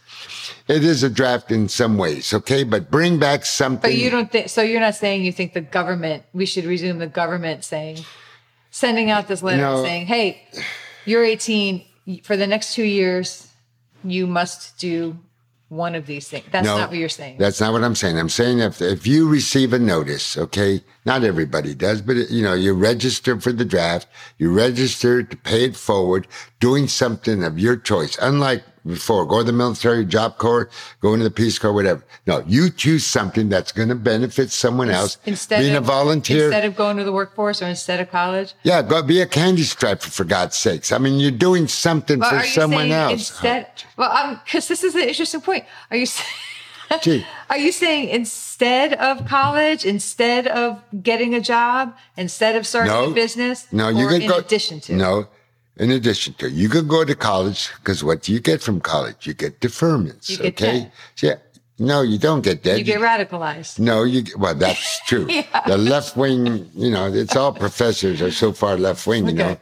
[0.71, 2.63] It is a draft in some ways, okay?
[2.63, 3.81] But bring back something.
[3.91, 4.61] But you don't think so?
[4.61, 6.23] You're not saying you think the government?
[6.31, 8.05] We should resume the government saying,
[8.69, 9.83] sending out this letter No.
[9.83, 10.47] saying, "Hey,
[11.03, 11.83] you're 18
[12.23, 13.47] for the next two years.
[14.05, 15.17] You must do
[15.67, 17.35] one of these things." That's No, not what you're saying.
[17.37, 18.17] That's not what I'm saying.
[18.17, 22.53] I'm saying if if you receive a notice, okay, not everybody does, but you know,
[22.53, 24.07] you register for the draft,
[24.37, 26.27] you register to pay it forward,
[26.61, 28.17] doing something of your choice.
[28.21, 30.69] Unlike before, go to the military, job corps,
[31.01, 32.03] go into the Peace Corps, whatever.
[32.27, 35.17] No, you choose something that's going to benefit someone else.
[35.25, 36.45] instead of being of a volunteer.
[36.45, 38.53] instead of going to the workforce or instead of college.
[38.63, 40.91] yeah, go be a candy striper for God's sakes.
[40.91, 43.13] I mean, you're doing something But for someone else.
[43.13, 43.67] instead?
[43.97, 45.65] Well, um, because this is an interesting point.
[45.89, 46.05] Are you?
[46.05, 46.29] saying
[47.01, 47.25] Gee.
[47.49, 53.05] Are you saying instead of college, instead of getting a job, instead of starting No.
[53.11, 53.65] a business?
[53.71, 54.37] No, you could in go.
[54.37, 54.93] addition to.
[54.95, 55.27] No,
[55.77, 56.49] in addition to.
[56.49, 59.25] You could go to college because what do you get from college?
[59.27, 60.29] You get deferments.
[60.29, 60.91] You get okay.
[61.21, 61.35] Yeah.
[61.79, 62.77] No, you don't get that.
[62.77, 63.79] You get radicalized.
[63.79, 65.25] no, you get- well, that's true.
[65.65, 69.57] The left wing, you know, it's all professors are so far left wing, you know.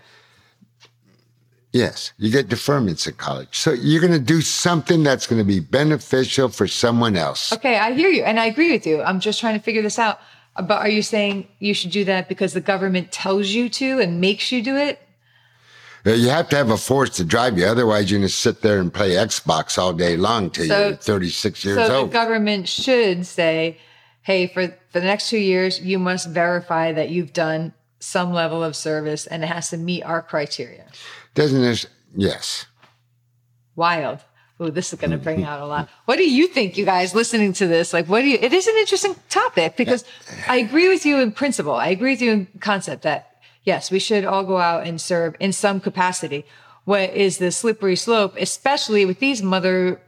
[1.72, 3.50] Yes, you get deferments at college.
[3.56, 7.54] So you're going to do something that's going to be beneficial for someone else.
[7.54, 9.04] Okay, I hear you, and I agree with you.
[9.04, 10.19] I'm just trying to figure this out.
[10.56, 14.19] But are you saying you should do that because the government tells you to and
[14.19, 15.00] makes you do it?
[16.15, 17.65] You have to have a force to drive you.
[17.65, 20.95] Otherwise, you're going to sit there and play Xbox all day long till So- you're
[20.98, 21.88] 36 years old.
[21.88, 23.78] So the government should say,
[24.22, 28.63] "Hey, for for the next two years, you must verify that you've done some level
[28.63, 30.86] of service, and it has to meet our criteria."
[31.36, 31.86] Doesn't this?
[32.15, 32.65] Yes.
[33.76, 34.19] Wild.
[34.60, 35.89] Oh, this is going to bring out a lot.
[36.06, 37.93] What do you think, you guys, listening to this?
[37.93, 38.38] Like, what do you?
[38.41, 40.04] It is an interesting topic because
[40.48, 41.76] I agree with you in principle.
[41.76, 43.29] I agree with you in concept that
[43.63, 46.45] yes, we should all go out and serve in some capacity.
[46.86, 50.02] What is the slippery slope, especially with these mother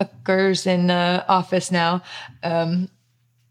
[0.00, 2.02] fuckers in uh, office now?
[2.42, 2.90] Um,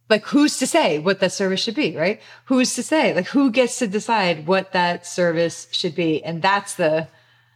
[0.09, 2.21] like, who's to say what that service should be, right?
[2.45, 3.13] Who's to say?
[3.15, 6.23] Like, who gets to decide what that service should be?
[6.23, 7.07] And that's the.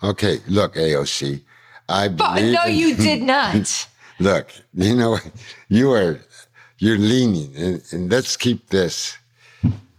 [0.02, 0.40] Okay.
[0.48, 1.42] Look, AOC.
[1.90, 2.54] I But believe.
[2.54, 3.88] no, you did not.
[4.20, 5.20] Look, you know,
[5.70, 6.20] you are,
[6.80, 9.18] you're leaning, and, and let's keep this.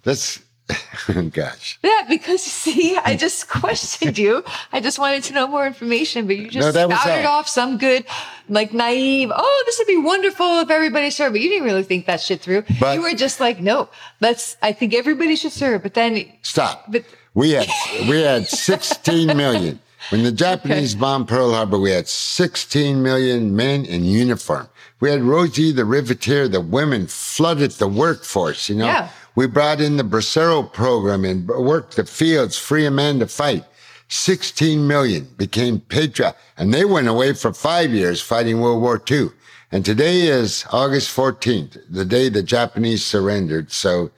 [0.04, 0.40] Let's.
[1.32, 1.78] Gosh.
[1.82, 4.44] Yeah, because you see, I just questioned you.
[4.72, 8.04] I just wanted to know more information, but you just No, spouted off some good,
[8.48, 9.30] like naive.
[9.34, 12.40] Oh, this would be wonderful if everybody served, but you didn't really think that shit
[12.40, 12.64] through.
[12.80, 13.88] But- you were just like, no,
[14.20, 14.56] let's.
[14.62, 16.90] I think everybody should serve, but then Stop.
[16.90, 17.04] But-
[17.34, 17.68] we had
[18.08, 19.78] we had 16 million.
[20.10, 24.68] When the Japanese bombed Pearl Harbor, we had 16 million men in uniform.
[25.00, 28.86] We had Rosie the Riveter, the women flooded the workforce, you know.
[28.86, 29.10] Yeah.
[29.38, 33.64] We brought in the Bracero program and worked the fields, free a man to fight.
[34.08, 39.28] 16 million became patriot, and they went away for five years fighting World War II.
[39.70, 43.70] And today is August 14th, the day the Japanese surrendered.
[43.70, 44.10] So,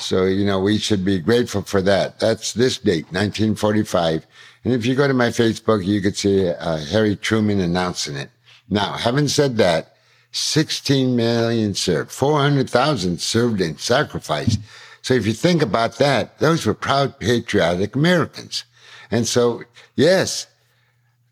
[0.00, 2.18] so, you know, we should be grateful for that.
[2.18, 4.26] That's this date, 1945.
[4.64, 8.30] And if you go to my Facebook, you could see uh, Harry Truman announcing it.
[8.68, 9.95] Now, having said that,
[10.36, 14.58] 16 million served, 400,000 served in sacrifice.
[15.00, 18.64] So if you think about that, those were proud, patriotic Americans.
[19.10, 19.62] And so,
[19.94, 20.46] yes,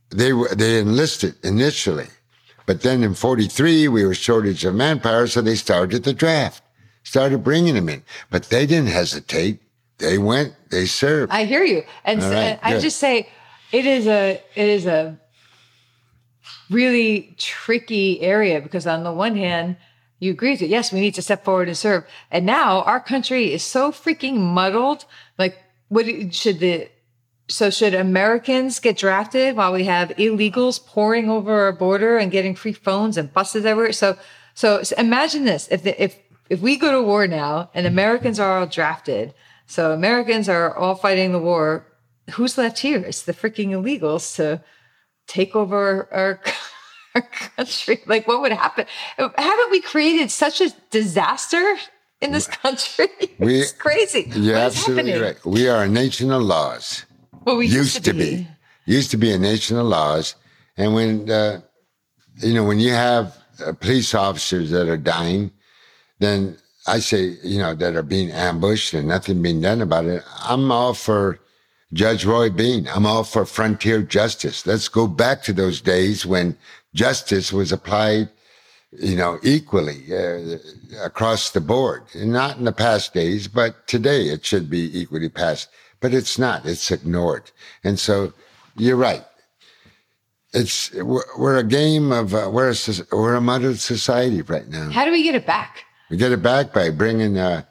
[0.09, 2.07] they were, they enlisted initially,
[2.64, 5.27] but then in 43, we were shortage of manpower.
[5.27, 6.62] So they started the draft,
[7.03, 9.61] started bringing them in, but they didn't hesitate.
[9.99, 11.31] They went, they served.
[11.31, 11.83] I hear you.
[12.07, 12.81] And so- right, I good.
[12.81, 13.29] just say
[13.71, 15.19] it is a it is a
[16.70, 19.77] really tricky area because on the one hand,
[20.18, 20.70] you agree with it.
[20.70, 22.05] Yes, we need to step forward and serve.
[22.31, 25.05] And now our country is so freaking muddled.
[25.38, 26.88] Like, what should the
[27.46, 32.55] so should Americans get drafted while we have illegals pouring over our border and getting
[32.55, 33.92] free phones and buses everywhere?
[33.92, 34.16] So,
[34.55, 38.40] so, so imagine this: if the, if if we go to war now and Americans
[38.40, 39.35] are all drafted,
[39.66, 41.87] so Americans are all fighting the war,
[42.33, 42.98] who's left here?
[43.00, 44.62] It's the freaking illegals to
[45.27, 46.41] take over our,
[47.15, 48.01] our country.
[48.07, 48.87] Like, what would happen?
[49.19, 51.77] Haven't we created such a disaster
[52.21, 53.09] in this country?
[53.39, 54.31] We- it's crazy.
[54.35, 55.35] You're absolutely happening?
[55.35, 55.45] right.
[55.47, 57.05] We are a nation of laws.
[57.45, 58.47] Well, we used to be.
[58.87, 60.35] used to be a nation of laws.
[60.77, 61.61] And when, uh,
[62.39, 65.51] you know, when you have uh, police officers that are dying,
[66.21, 66.57] then
[66.87, 70.23] I say, you know, that are being ambushed and nothing being done about it.
[70.43, 71.39] I'm all for
[71.95, 72.89] Judge Roy Bean.
[72.93, 74.67] I'm all for frontier justice.
[74.67, 76.59] Let's go back to those days when
[76.93, 78.29] justice was applied,
[78.91, 80.59] you know, equally uh,
[81.03, 82.03] across the board.
[82.13, 85.69] And not in the past days, but today it should be equally passed.
[86.01, 86.67] But it's not.
[86.67, 87.53] It's ignored.
[87.85, 88.33] And so
[88.77, 89.25] you're right.
[90.53, 92.77] It's we're, we're a game of uh, we're a,
[93.13, 94.91] we're a muddled society right now.
[94.91, 95.85] How do we get it back?
[96.11, 97.63] We get it back by bringing uh,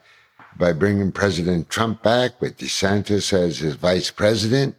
[0.58, 4.76] by bringing President Trump back with DeSantis as his vice president,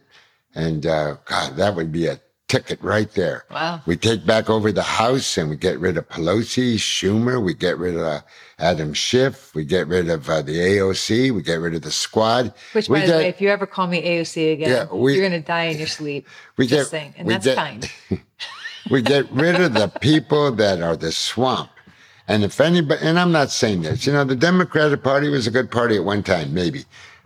[0.54, 3.44] and uh, God, that would be a ticket right there.
[3.50, 3.80] Wow.
[3.86, 7.76] We take back over the House and we get rid of Pelosi, Schumer, we get
[7.76, 8.20] rid of uh,
[8.60, 12.54] Adam Schiff, we get rid of uh, the AOC, we get rid of the squad.
[12.72, 15.14] Which, we by get, the way, if you ever call me AOC again, Yeah, we-
[15.16, 16.28] you're going to die in your sleep.
[16.56, 17.14] we Just get- saying.
[17.18, 17.90] And that's get- kind.
[18.90, 21.70] we get rid of the people that are the swamp.
[22.28, 25.50] And if anybody, and I'm not saying this, you know, the Democratic Party was a
[25.50, 26.84] good party at one time, maybe,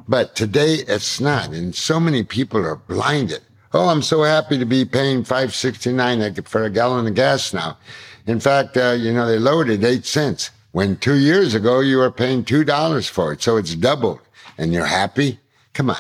[0.08, 1.50] but today it's not.
[1.50, 3.40] And so many people are blinded.
[3.72, 7.78] Oh, I'm so happy to be paying 5.69 for a gallon of gas now.
[8.26, 11.98] In fact, uh, you know, they lowered it eight cents when two years ago you
[11.98, 13.42] were paying two dollars for it.
[13.42, 14.20] So it's doubled,
[14.58, 15.38] and you're happy.
[15.72, 15.96] Come on.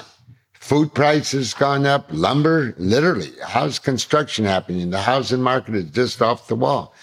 [0.54, 3.32] Food prices gone up, lumber, literally.
[3.44, 4.90] How's construction happening?
[4.90, 6.94] The housing market is just off the wall.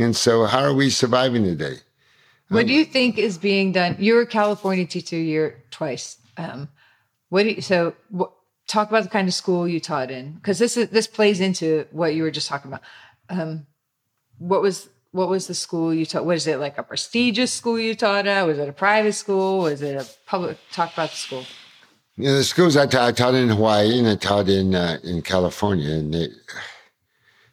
[0.00, 1.76] And so how are we surviving today?
[2.48, 3.96] What do you think is being done?
[4.00, 6.16] You're a California teacher year twice.
[6.36, 6.68] Um,
[7.28, 8.32] what do you, so what,
[8.66, 11.86] talk about the kind of school you taught in because this is this plays into
[11.90, 12.82] what you were just talking about.
[13.28, 13.66] Um,
[14.38, 16.24] what was what was the school you taught?
[16.24, 18.42] Was it like a prestigious school you taught at?
[18.46, 19.60] Was it a private school?
[19.60, 20.58] Was it a public?
[20.72, 21.44] Talk about the school.
[22.16, 24.98] You know, the schools I taught, I taught in Hawaii and I taught in uh,
[25.02, 26.28] in California, and they,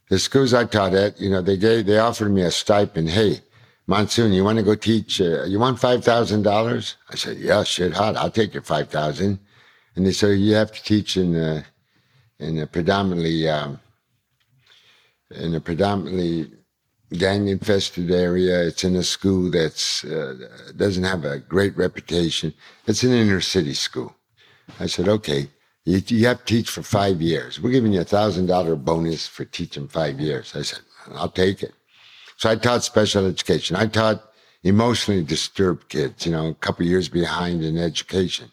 [0.10, 3.10] the schools I taught at, you know, they gave they offered me a stipend.
[3.10, 3.42] Hey,
[3.88, 5.22] Monsoon, you want to go teach?
[5.22, 6.96] Uh, you want five thousand dollars?
[7.10, 8.18] I said, yeah, shit hot.
[8.18, 9.40] I'll take your five thousand.
[9.96, 11.66] And they said you have to teach in a,
[12.40, 13.80] in a predominantly um,
[15.32, 16.52] in a predominantly
[17.18, 18.64] gang infested area.
[18.68, 20.36] It's in a school that's uh,
[20.76, 22.54] doesn't have a great reputation.
[22.86, 24.16] It's an inner city school.
[24.80, 25.50] I said, okay,
[25.88, 27.62] you, you have to teach for five years.
[27.62, 30.54] We're giving you a thousand dollar bonus for teaching five years.
[30.54, 30.82] I said,
[31.14, 31.74] I'll take it.
[32.36, 33.78] So I taught special education.
[33.78, 34.22] I taught
[34.64, 38.52] emotionally disturbed kids, you know, a couple years behind in education.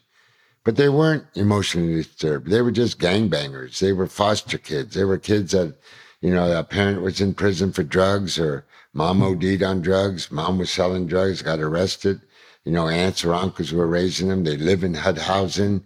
[0.63, 2.49] But they weren't emotionally disturbed.
[2.49, 3.79] They were just gangbangers.
[3.79, 4.95] They were foster kids.
[4.95, 5.75] They were kids that,
[6.21, 9.23] you know, a parent was in prison for drugs or mom hmm.
[9.23, 10.31] OD'd on drugs.
[10.31, 12.21] Mom was selling drugs, got arrested.
[12.63, 14.45] You know, aunts or uncles were raising them.
[14.45, 15.83] They live in HUD housing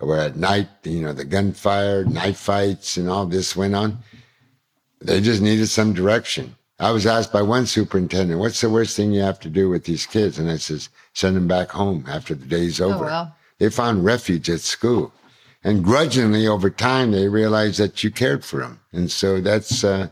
[0.00, 3.98] where at night, you know, the gunfire, knife fights and all this went on.
[5.00, 6.56] They just needed some direction.
[6.78, 9.84] I was asked by one superintendent, what's the worst thing you have to do with
[9.84, 10.38] these kids?
[10.38, 13.04] And I says, send them back home after the day's over.
[13.04, 13.32] wow.
[13.58, 15.12] They found refuge at school.
[15.62, 18.80] And grudgingly over time, they realized that you cared for them.
[18.92, 20.08] And so that's, uh,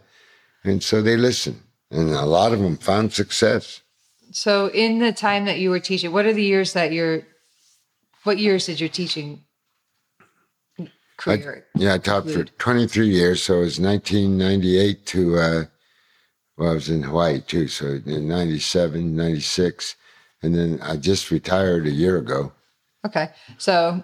[0.62, 1.62] and so they listened.
[1.90, 3.80] And a lot of them found success.
[4.30, 7.22] So in the time that you were teaching, what are the years that you're?
[8.24, 9.44] What years did your teaching
[11.18, 11.66] career?
[11.74, 13.42] Yeah, I taught for 23 years.
[13.42, 15.64] So it was 1998 to, uh,
[16.56, 17.68] well, I was in Hawaii too.
[17.68, 19.96] So in 97, 96.
[20.42, 22.52] And then I just retired a year ago.
[23.06, 23.28] Okay.
[23.58, 24.02] So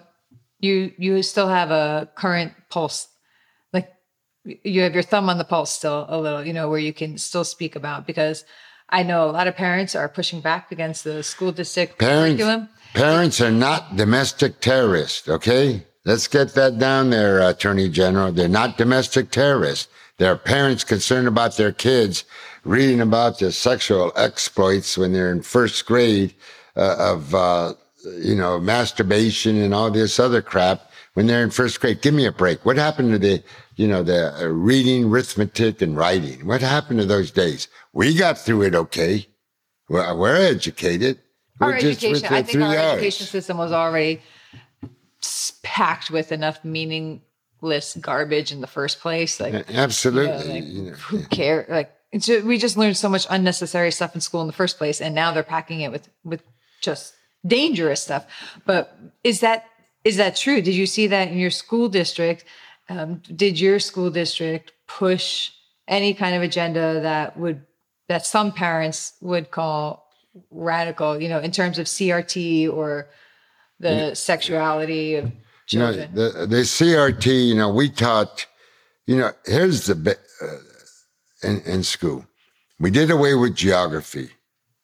[0.59, 3.07] you you still have a current pulse.
[3.73, 3.89] Like
[4.43, 7.17] you have your thumb on the pulse still a little, you know, where you can
[7.17, 8.43] still speak about because
[8.89, 12.69] I know a lot of parents are pushing back against the school district Parents, curriculum.
[12.93, 15.85] parents are not domestic terrorists, okay?
[16.05, 18.31] Let's get that down there, Attorney General.
[18.31, 19.87] They're not domestic terrorists.
[20.17, 22.25] They're parents concerned about their kids
[22.63, 26.35] reading about the sexual exploits when they're in first grade
[26.77, 27.73] uh, of, uh,
[28.19, 32.03] you know, masturbation and all this other crap when they're in first grade.
[32.03, 32.65] Give me a break.
[32.65, 33.43] What happened to the,
[33.75, 36.45] you know, the uh, reading, arithmetic, and writing?
[36.45, 37.67] What happened to those days?
[37.93, 39.25] We got through it okay.
[39.89, 41.19] We're, we're educated.
[41.59, 44.21] Our We're with education, I think our education system was already
[45.65, 49.39] packed with enough meaningless garbage in the first place.
[49.39, 50.53] Like Absolutely.
[50.53, 50.91] Like, you know.
[50.91, 51.65] who care?
[51.67, 51.91] Like
[52.45, 55.33] we just learned so much unnecessary stuff in school in the first place, and now
[55.33, 56.43] they're packing it with with
[56.81, 57.13] just
[57.45, 58.25] dangerous stuff.
[58.65, 59.65] But is that
[60.03, 60.61] is that true?
[60.61, 62.45] Did you see that in your school district?
[62.87, 65.51] Um, did your school district push
[65.87, 67.65] any kind of agenda that would
[68.07, 70.07] that some parents would call
[70.51, 71.19] radical?
[71.19, 73.09] You know, in terms of CRT or
[73.79, 75.31] the sexuality of
[75.69, 78.45] You know, the, the CRT, you know, we taught
[79.05, 82.25] you know, here's the uh, in, in school,
[82.79, 84.31] we did away with geography,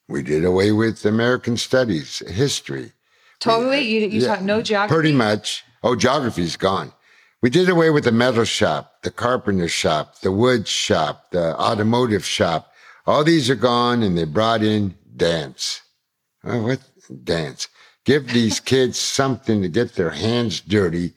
[0.07, 2.91] we did away with American studies, history.
[3.39, 4.93] Totally, you you Yeah, taught no geography.
[4.93, 5.63] Pretty much.
[5.83, 6.93] Oh, geography's gone.
[7.41, 12.23] We did away with the metal shop, the carpenter shop, the wood shop, the automotive
[12.23, 12.71] shop.
[13.07, 15.81] All these are gone, and they brought in dance.
[16.43, 16.79] Oh, what
[17.23, 17.67] dance?
[18.05, 21.13] Give these kids something to get their hands dirty.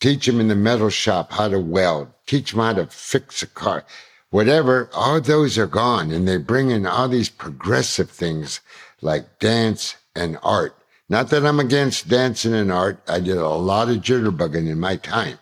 [0.00, 2.08] Teach them in the metal shop how to weld.
[2.26, 3.84] Teach them how to fix a car.
[4.30, 6.10] Whatever, all those are gone.
[6.10, 8.60] And they bring in all these progressive things
[9.00, 10.76] like dance and art.
[11.08, 13.02] Not that I'm against dancing and art.
[13.06, 15.38] I did a lot of jitterbugging in my time.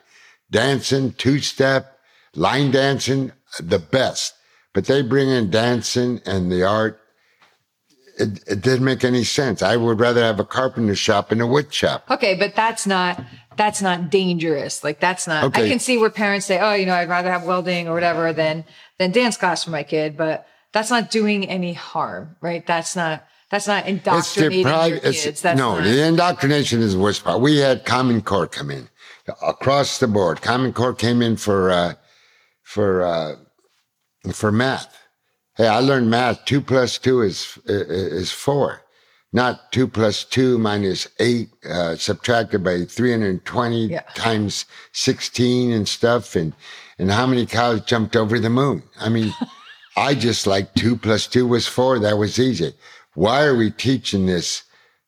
[0.51, 1.99] Dancing, two step,
[2.35, 4.35] line dancing, the best.
[4.73, 7.00] But they bring in dancing and the art.
[8.21, 9.63] It, it didn't make any sense.
[9.63, 12.05] I would rather have a carpenter shop and a wood shop.
[12.11, 13.23] Okay, but that's not
[13.57, 14.85] that's not dangerous.
[14.85, 15.57] Like that's not.
[15.57, 18.33] I can see where parents say, "Oh, you know, I'd rather have welding or whatever
[18.33, 18.65] than
[18.99, 22.67] than dance class for my kid," but that's not doing any harm, right?
[22.67, 25.43] That's not that's not indoctrinating your it's- kids.
[25.43, 27.41] That's no, not, the indoctrination is the worst part.
[27.41, 28.89] We had Common Core come in
[29.43, 30.41] across the board.
[30.41, 31.95] Common Core came in for uh,
[32.63, 33.37] for uh,
[34.33, 34.97] for math.
[35.61, 36.47] Hey, I learned math.
[36.47, 38.81] Two plus two is is four,
[39.31, 44.01] not two plus two minus eight uh, subtracted by three hundred and twenty Yeah.
[44.15, 46.35] times sixteen and stuff.
[46.35, 46.55] And
[46.99, 48.83] and how many cows jumped over the moon?
[48.99, 49.35] I mean.
[49.99, 51.99] I just like two plus two was four.
[51.99, 52.73] That was easy.
[53.13, 54.63] Why are we teaching this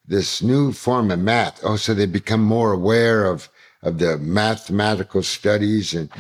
[0.06, 1.60] this new form of math?
[1.64, 3.48] Oh, so they become more aware of
[3.82, 5.94] of the mathematical studies.
[5.94, 6.10] And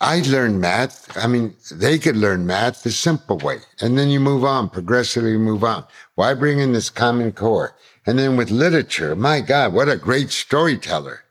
[0.00, 1.14] I learned math.
[1.16, 5.36] I mean, they could learn math the simple way, and then you move on, progressively
[5.36, 5.84] move on.
[6.14, 7.76] Why bring in this common core?
[8.06, 11.24] And then with literature, my God, what a great storyteller!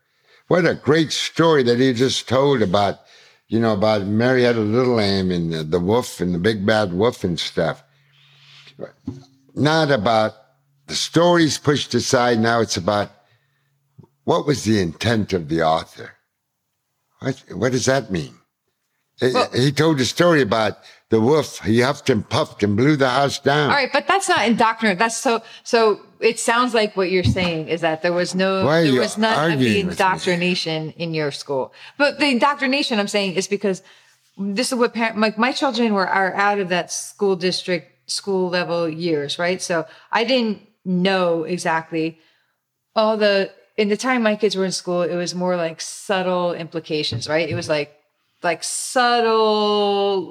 [0.48, 3.00] What a great story that he just told about
[3.50, 6.66] you know, about Mary had a little lamb and the, the wolf and the big
[6.66, 7.84] bad wolf and stuff.
[9.56, 10.36] Not about
[10.86, 12.40] the stories pushed aside.
[12.40, 13.12] Now it's about
[14.24, 16.12] what was the intent of the author?
[17.20, 18.36] What, what does that mean?
[19.20, 20.78] He- Well- he told a story about
[21.10, 21.60] the wolf.
[21.66, 23.70] He huffed and puffed and blew the house down.
[23.70, 25.00] All right, but that's not indoctrinate.
[25.00, 25.42] That's so.
[25.64, 29.32] So it sounds like what you're saying is that there was no, there was none
[29.34, 30.06] of the arguing with me?
[30.06, 31.74] indoctrination in your school.
[31.98, 33.82] But the indoctrination I'm saying is because
[34.38, 38.50] this is what parent, like my children were are out of that school district, school
[38.50, 39.62] level years, right?
[39.62, 42.20] So I didn't know exactly
[42.96, 45.02] all the in the time my kids were in school.
[45.02, 47.50] It was more like subtle implications, right?
[47.50, 47.96] It was like
[48.44, 50.30] like subtle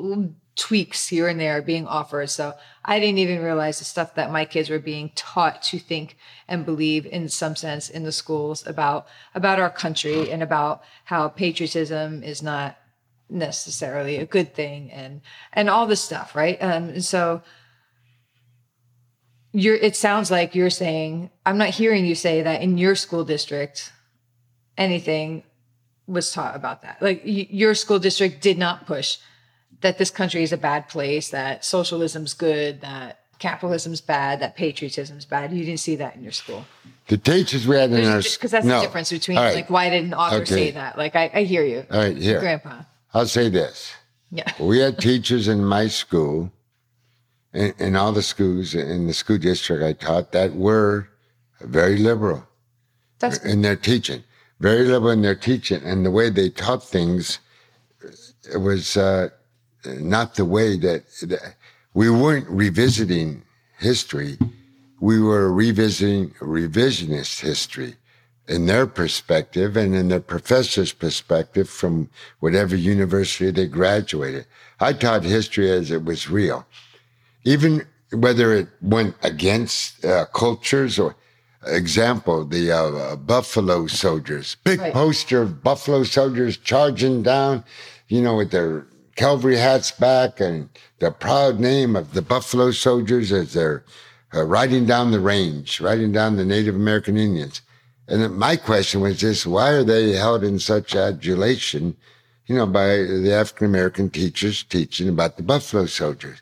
[0.59, 2.29] tweaks here and there being offered.
[2.29, 2.55] So
[2.85, 6.17] I didn't even realize the stuff that my kids were being taught to think
[6.49, 11.29] and believe in some sense in the schools about about our country and about how
[11.29, 12.77] patriotism is not
[13.31, 15.21] necessarily a good thing and
[15.53, 16.61] and all this stuff, right?
[16.61, 17.43] Um, and so
[19.53, 23.25] you're it sounds like you're saying I'm not hearing you say that in your school
[23.25, 23.93] district
[24.77, 25.45] anything
[26.09, 27.01] was taught about that.
[27.01, 29.19] Like y- your school district did not push
[29.83, 35.25] that this country is a bad place, that socialism's good, that capitalism's bad, that patriotism's
[35.25, 35.53] bad.
[35.53, 36.65] You didn't see that in your school.
[37.07, 38.81] The teachers we had in our Because that's no.
[38.81, 39.55] the difference between right.
[39.55, 40.45] like why didn't author Okay.
[40.47, 40.99] say that?
[40.99, 42.41] Like I, I hear you, All right, here.
[42.41, 42.83] Grandpa.
[43.15, 43.93] I'll say this.
[44.31, 44.51] Yeah.
[44.59, 46.51] We had teachers in my school,
[47.53, 51.09] in, in all the schools in the school district I taught, that were
[51.61, 52.47] very liberal
[53.21, 54.23] That's in their teaching,
[54.61, 57.39] very liberal in their teaching, and the way they taught things,
[58.53, 59.29] it was uh,
[59.85, 61.55] not the way that, that
[61.95, 63.43] we weren't revisiting
[63.79, 64.39] history.
[65.01, 67.95] We were revisiting revisionist history
[68.49, 72.09] in their perspective and in their professor's perspective from
[72.41, 74.47] whatever university they graduated.
[74.81, 76.67] I taught history as it was real,
[77.45, 81.15] even whether it went against uh, cultures or
[81.69, 84.93] example, the uh, Buffalo soldiers, big Right.
[84.93, 87.64] poster of Buffalo soldiers charging down,
[88.09, 90.69] you know, with their cavalry hats back and
[91.01, 93.85] the proud name of the Buffalo soldiers as they're
[94.35, 97.61] uh, riding down the range, riding down the Native American Indians.
[98.07, 101.97] And my question was just, why are they held in such adulation,
[102.47, 106.41] you know, by the African American teachers teaching about the Buffalo soldiers?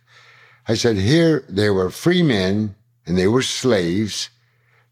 [0.69, 2.75] I said, here they were free men
[3.07, 4.31] and they were slaves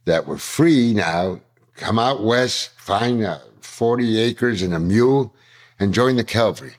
[0.04, 1.40] that were free now,
[1.76, 5.34] come out west, find uh, 40 acres and a mule
[5.78, 6.74] and join the cavalry.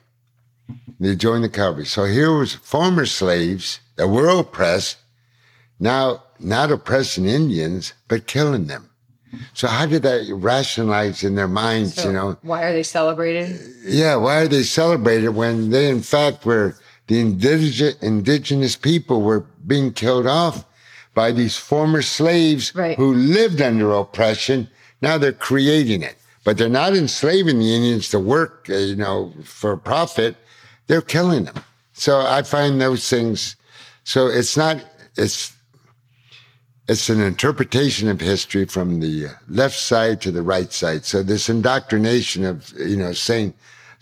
[0.98, 1.86] They joined the cavalry.
[1.86, 4.96] So here was former slaves that were oppressed,
[5.78, 8.90] now not oppressing Indians, but killing them.
[9.52, 12.38] So how did that rationalize in their minds, So you know?
[12.42, 13.60] why are they celebrated?
[13.84, 16.76] Yeah, why are they celebrated when they in fact were
[17.08, 20.64] the indigenous, indigenous people were being killed off
[21.16, 22.96] by these former slaves Right.
[22.96, 24.68] who lived under oppression.
[25.00, 29.32] Now they're creating it, but they're not enslaving the Indians to work, uh, you know,
[29.42, 30.36] for profit.
[30.88, 31.64] They're killing them.
[31.94, 33.56] So I find those things.
[34.04, 34.76] So it's not,
[35.16, 35.54] it's,
[36.86, 41.06] it's an interpretation of history from the left side to the right side.
[41.06, 43.54] So this indoctrination of, you know, saying,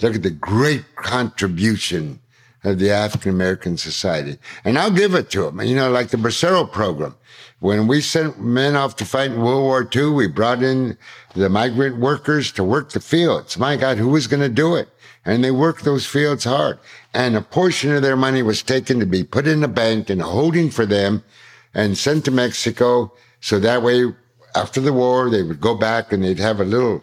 [0.02, 2.18] look at the great contribution
[2.64, 4.38] of the African American society.
[4.64, 5.60] And I'll give it to them.
[5.60, 7.14] You know, like the Bracero program.
[7.60, 10.98] When we sent men off to fight in World War II, we brought in
[11.34, 13.58] the migrant workers to work the fields.
[13.58, 14.88] My God, who was going to do it?
[15.24, 16.78] And they worked those fields hard.
[17.14, 20.20] And a portion of their money was taken to be put in the bank and
[20.20, 21.24] holding for them
[21.72, 23.12] and sent to Mexico.
[23.40, 24.12] So that way,
[24.54, 27.02] after the war, they would go back and they'd have a little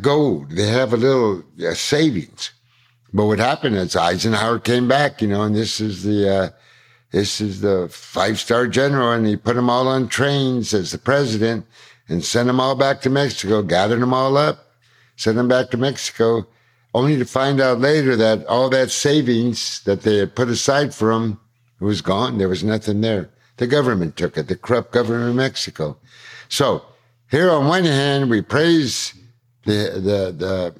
[0.00, 0.50] gold.
[0.50, 2.52] They'd have a little uh, savings.
[3.12, 6.48] But what happened is Eisenhower came back, you know, and this is the uh,
[7.10, 10.98] this is the five star general, and he put them all on trains as the
[10.98, 11.66] president
[12.08, 14.72] and sent them all back to Mexico, gathered them all up,
[15.16, 16.46] sent them back to Mexico,
[16.94, 21.12] only to find out later that all that savings that they had put aside for
[21.12, 21.38] him
[21.80, 22.38] was gone.
[22.38, 23.28] There was nothing there.
[23.58, 25.98] The government took it, the corrupt government of Mexico.
[26.48, 26.82] So
[27.30, 29.12] here on one hand, we praise
[29.64, 30.74] the the the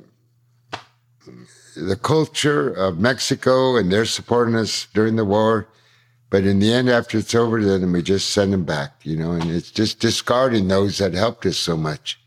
[1.77, 5.69] the culture of Mexico and they're supporting us during the war.
[6.31, 9.33] But in the end, after it's over, then we just send them back, you know,
[9.33, 12.19] and it's just discarding those that helped us so much.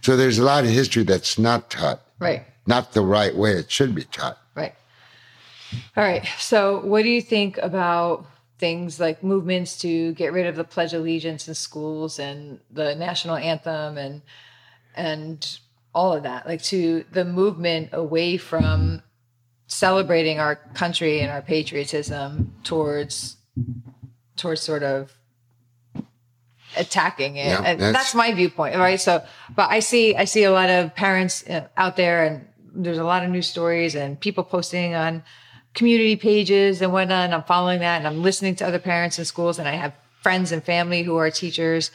[0.00, 2.44] So there's a lot of history that's not taught, Right.
[2.66, 4.38] not the right way it should be taught.
[4.56, 4.74] Right.
[5.96, 6.26] All right.
[6.38, 8.26] So, what do you think about
[8.58, 12.94] things like movements to get rid of the Pledge of Allegiance in schools and the
[12.96, 14.22] national anthem and
[14.94, 15.58] and
[15.94, 16.46] all of that?
[16.46, 19.02] Like to the movement away from
[19.66, 23.36] celebrating our country and our patriotism towards
[24.36, 25.12] towards sort of
[26.76, 29.22] attacking it Yeah, that's- that's my viewpoint right so
[29.54, 33.04] but i see i see a lot of parents uh, out there and there's a
[33.04, 35.22] lot of news stories and people posting on
[35.74, 39.24] community pages and whatnot and i'm following that and i'm listening to other parents in
[39.26, 41.90] schools and i have friends and family who are teachers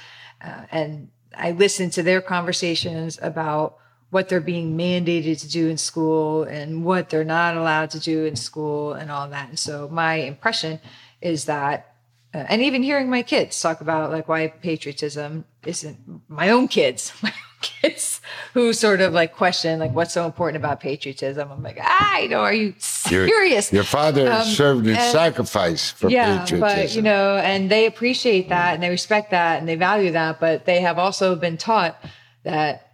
[0.45, 3.77] uh, and i listen to their conversations about
[4.09, 8.23] what they're being mandated to do in school and what they're not allowed to do
[8.25, 9.49] in school and all that.
[9.49, 10.79] And so my impression
[11.21, 11.93] is that
[12.33, 15.97] uh, and even hearing my kids talk about like why patriotism isn't
[16.29, 18.21] my own kids my own kids
[18.53, 21.49] who sort of like question like what's so important about patriotism?
[21.51, 22.75] I'm like ah you know are you
[23.09, 23.71] Your- serious?
[23.73, 26.59] Your, father Um, served in and- sacrifice for yeah patriotism.
[26.59, 30.39] but you know and they appreciate that and they respect that and they value that
[30.39, 31.97] but they have also been taught
[32.43, 32.86] that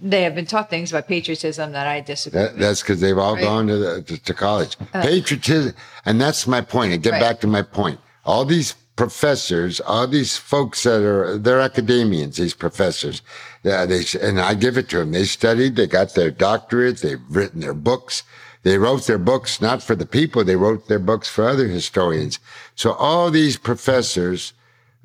[0.00, 3.16] they have been taught things about patriotism that i disagree That, with that's because they've
[3.18, 3.44] all Right.
[3.44, 4.76] Uh, gone to, the, to, to college.
[4.92, 5.74] Patriotism,
[6.04, 6.92] and that's my point.
[6.92, 7.20] I get Right.
[7.20, 8.00] back to my point.
[8.24, 12.36] All these professors, all these folks that are they're academians.
[12.36, 13.22] These professors,
[13.62, 15.12] yeah, they and I give it to them.
[15.12, 15.76] They studied.
[15.76, 16.98] They got their doctorate.
[16.98, 18.22] They've written their books.
[18.62, 20.42] They wrote their books not for the people.
[20.44, 22.38] They wrote their books for other historians.
[22.74, 24.52] So all these professors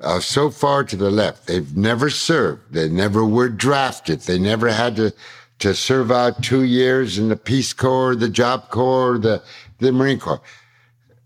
[0.01, 1.47] uh, so far to the left.
[1.47, 2.73] They've never served.
[2.73, 4.21] They never were drafted.
[4.21, 5.13] They never had to,
[5.59, 9.41] to serve out two years in the Peace Corps, the Job Corps, the,
[9.79, 10.41] the Marine Corps.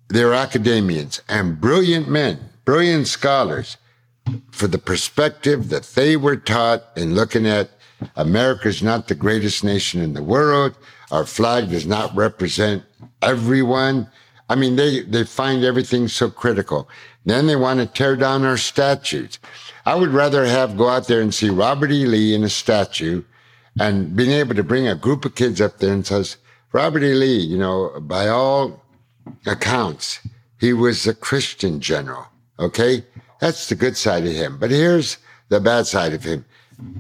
[0.10, 3.78] They're academians and brilliant men, brilliant scholars
[4.52, 7.70] for the perspective that they were taught in looking at
[8.16, 10.78] America's not the greatest nation in the world.
[11.12, 12.84] Our flag does not represent
[13.22, 14.10] everyone.
[14.50, 16.90] I mean, they, they find everything so critical.
[17.26, 19.40] Then they want to tear down our statues.
[19.86, 22.06] I would rather have go out there and see Robert E.
[22.06, 23.24] Lee in a statue
[23.80, 26.38] and being able to bring a group of kids up there and says,
[26.72, 27.14] Robert E.
[27.14, 28.84] Lee, you know, by all
[29.46, 30.20] accounts,
[30.60, 32.28] he was a Christian general.
[32.60, 33.04] Okay.
[33.40, 34.58] That's the good side of him.
[34.58, 35.18] But here's
[35.50, 36.46] the bad side of him,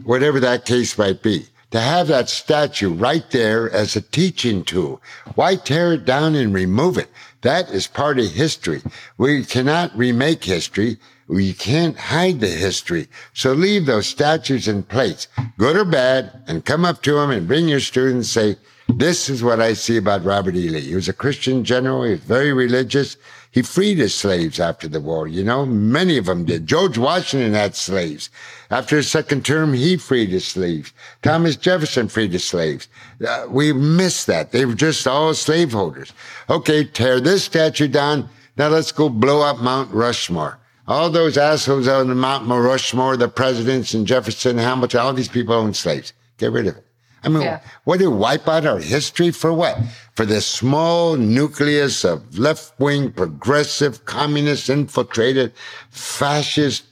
[0.03, 1.47] whatever that case might be.
[1.71, 5.01] To have that statue right there as a teaching tool.
[5.35, 7.09] Why tear it down and remove it?
[7.43, 8.81] That is part of history.
[9.17, 10.97] We cannot remake history.
[11.27, 13.07] We can't hide the history.
[13.33, 15.27] So leave those statues in place,
[15.57, 19.29] good or bad, and come up to them and bring your students and say, this
[19.29, 20.69] is what I see about Robert E.
[20.69, 20.81] Lee.
[20.81, 22.03] He was a Christian general.
[22.03, 23.15] He was very religious.
[23.53, 25.27] He freed his slaves after the war.
[25.27, 26.65] You know, many of them did.
[26.65, 28.31] George Washington had slaves.
[28.71, 30.91] After his second term, he freed his slaves.
[31.21, 32.87] Thomas Jefferson freed his slaves.
[33.25, 34.51] Uh, we missed that.
[34.51, 36.13] They were just all slaveholders.
[36.49, 38.27] Okay, tear this statue down.
[38.57, 40.57] Now let's go blow up Mount Rushmore.
[40.87, 45.53] All those assholes on the Mount Rushmore, the presidents and Jefferson, Hamilton, all these people
[45.53, 46.11] owned slaves.
[46.39, 46.87] Get rid of it.
[47.23, 47.59] I mean, Yeah.
[47.85, 49.77] what do you wipe out our history for what?
[50.15, 55.53] For this small nucleus of left wing, progressive, communist, infiltrated,
[55.89, 56.83] fascist.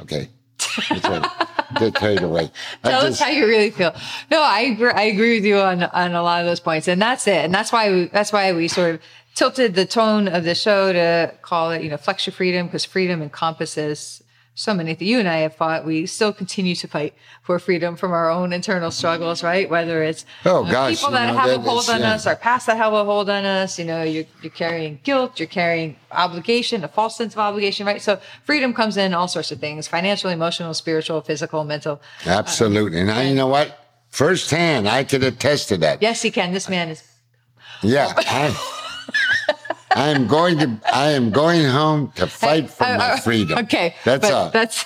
[0.00, 0.28] Okay.
[0.58, 2.50] Just take it away.
[2.82, 3.94] Tell us how you really feel.
[4.30, 7.00] No, I agree, I agree with you on on a lot of those points, and
[7.00, 7.44] that's it.
[7.44, 9.00] And that's why we, that's why we sort of
[9.34, 12.84] tilted the tone of the show to call it, you know, flex your freedom because
[12.84, 14.22] freedom encompasses
[14.56, 14.96] so many.
[15.00, 15.84] You and I have fought.
[15.84, 19.68] We still continue to fight for freedom from our own internal struggles, right?
[19.68, 22.14] Whether it's Oh, uh, gosh, people you that know, have a hold is, on yeah.
[22.14, 23.78] us, our past that have a hold on us.
[23.78, 28.00] You know, you're you're carrying guilt, you're carrying obligation, a false sense of obligation, right?
[28.00, 32.00] So freedom comes in all sorts of things: financial, emotional, spiritual, physical, mental.
[32.24, 33.00] Absolutely.
[33.00, 33.80] And I, you know what?
[34.10, 36.00] Firsthand, I could attest to that.
[36.00, 36.52] Yes, he can.
[36.52, 37.02] This man is
[37.82, 38.12] Yeah.
[38.16, 38.56] I,
[39.94, 43.58] I am going to, I am going home to fight for Uh, my uh, freedom.
[43.58, 44.50] Okay, That's all.
[44.50, 44.84] That's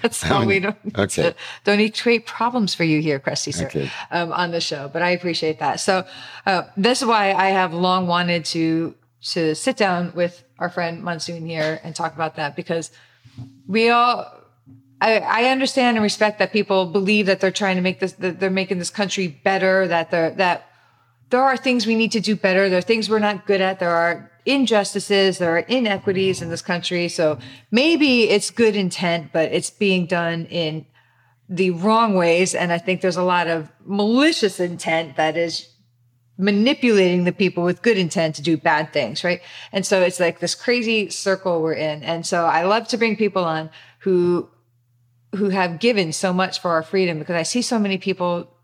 [0.00, 0.76] that's how we don't.
[0.96, 1.34] Okay.
[1.64, 3.90] Don't need to create problems for you here, Krusty sir, Okay.
[4.10, 4.88] um, on the show.
[4.92, 5.80] But I appreciate that.
[5.80, 6.04] So
[6.46, 8.94] uh, this is why I have long wanted to
[9.32, 12.90] to sit down with our friend Monsoon here and talk about that because
[13.66, 14.26] we all.
[15.00, 18.38] I, I understand and respect that people believe that they're trying to make this, that
[18.38, 20.68] they're making this country better, that they're, that
[21.30, 22.68] there are things we need to do better.
[22.68, 23.80] There are things we're not good at.
[23.80, 25.38] There are injustices.
[25.38, 27.08] There are inequities in this country.
[27.08, 27.38] So
[27.70, 30.86] maybe it's good intent, but it's being done in
[31.48, 32.54] the wrong ways.
[32.54, 35.68] And I think there's a lot of malicious intent that is
[36.38, 39.40] manipulating the people with good intent to do bad things, right?
[39.70, 42.02] And so it's like this crazy circle we're in.
[42.02, 43.70] And so I love to bring people on
[44.00, 44.48] who
[45.36, 48.54] who have given so much for our freedom because I see so many people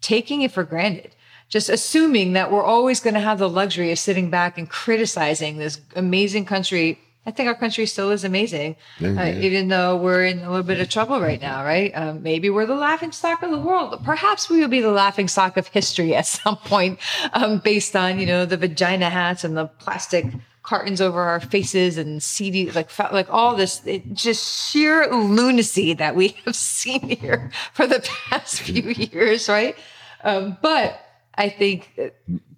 [0.00, 1.14] taking it for granted,
[1.48, 5.58] just assuming that we're always going to have the luxury of sitting back and criticizing
[5.58, 6.98] this amazing country.
[7.24, 10.80] I think our country still is amazing, uh, even though we're in a little bit
[10.80, 11.90] of trouble right now, right?
[11.92, 14.00] Um, maybe we're the laughing stock of the world.
[14.04, 17.00] Perhaps we will be the laughing stock of history at some point,
[17.32, 20.26] um, based on, you know, the vagina hats and the plastic
[20.62, 26.14] cartons over our faces and CD, like like all this, it, just sheer lunacy that
[26.14, 29.76] we have seen here for the past few years, right?
[30.22, 31.05] Um, but
[31.38, 31.98] I think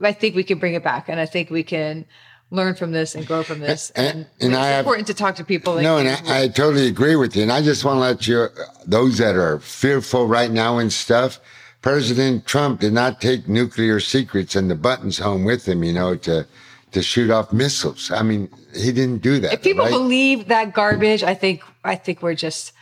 [0.00, 2.04] I think we can bring it back, and I think we can
[2.50, 3.90] learn from this and grow from this.
[3.90, 5.74] And- And, and it's I have- important to talk to people.
[5.74, 6.08] Like No, and.
[6.08, 7.42] I, I totally agree with you.
[7.42, 8.48] And I just want to let you,
[8.86, 11.40] those that are fearful right now and stuff,
[11.82, 16.16] President Trump did not take nuclear secrets and the buttons home with him, you know,
[16.16, 16.46] to,
[16.92, 18.10] to shoot off missiles.
[18.10, 19.52] I mean, he didn't do that.
[19.52, 19.90] if people right?
[19.92, 22.72] believe that garbage, I think I think we're just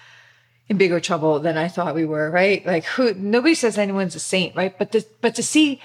[0.69, 2.31] in bigger trouble than I thought we were.
[2.31, 2.65] Right?
[2.67, 3.15] Like who?
[3.15, 4.77] Nobody says anyone's a saint, right?
[4.77, 5.81] But to, but to see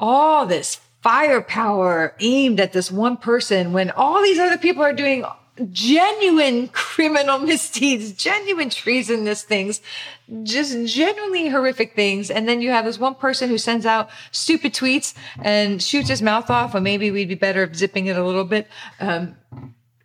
[0.00, 5.24] all this firepower aimed at this one person when all these other people are doing
[5.70, 9.80] genuine criminal misdeeds, genuine treasonous things,
[10.42, 12.30] just genuinely horrific things.
[12.30, 16.22] And then you have this one person who sends out stupid tweets and shoots his
[16.22, 18.68] mouth off, or maybe we'd be better zipping it a little bit.
[19.00, 19.36] Um,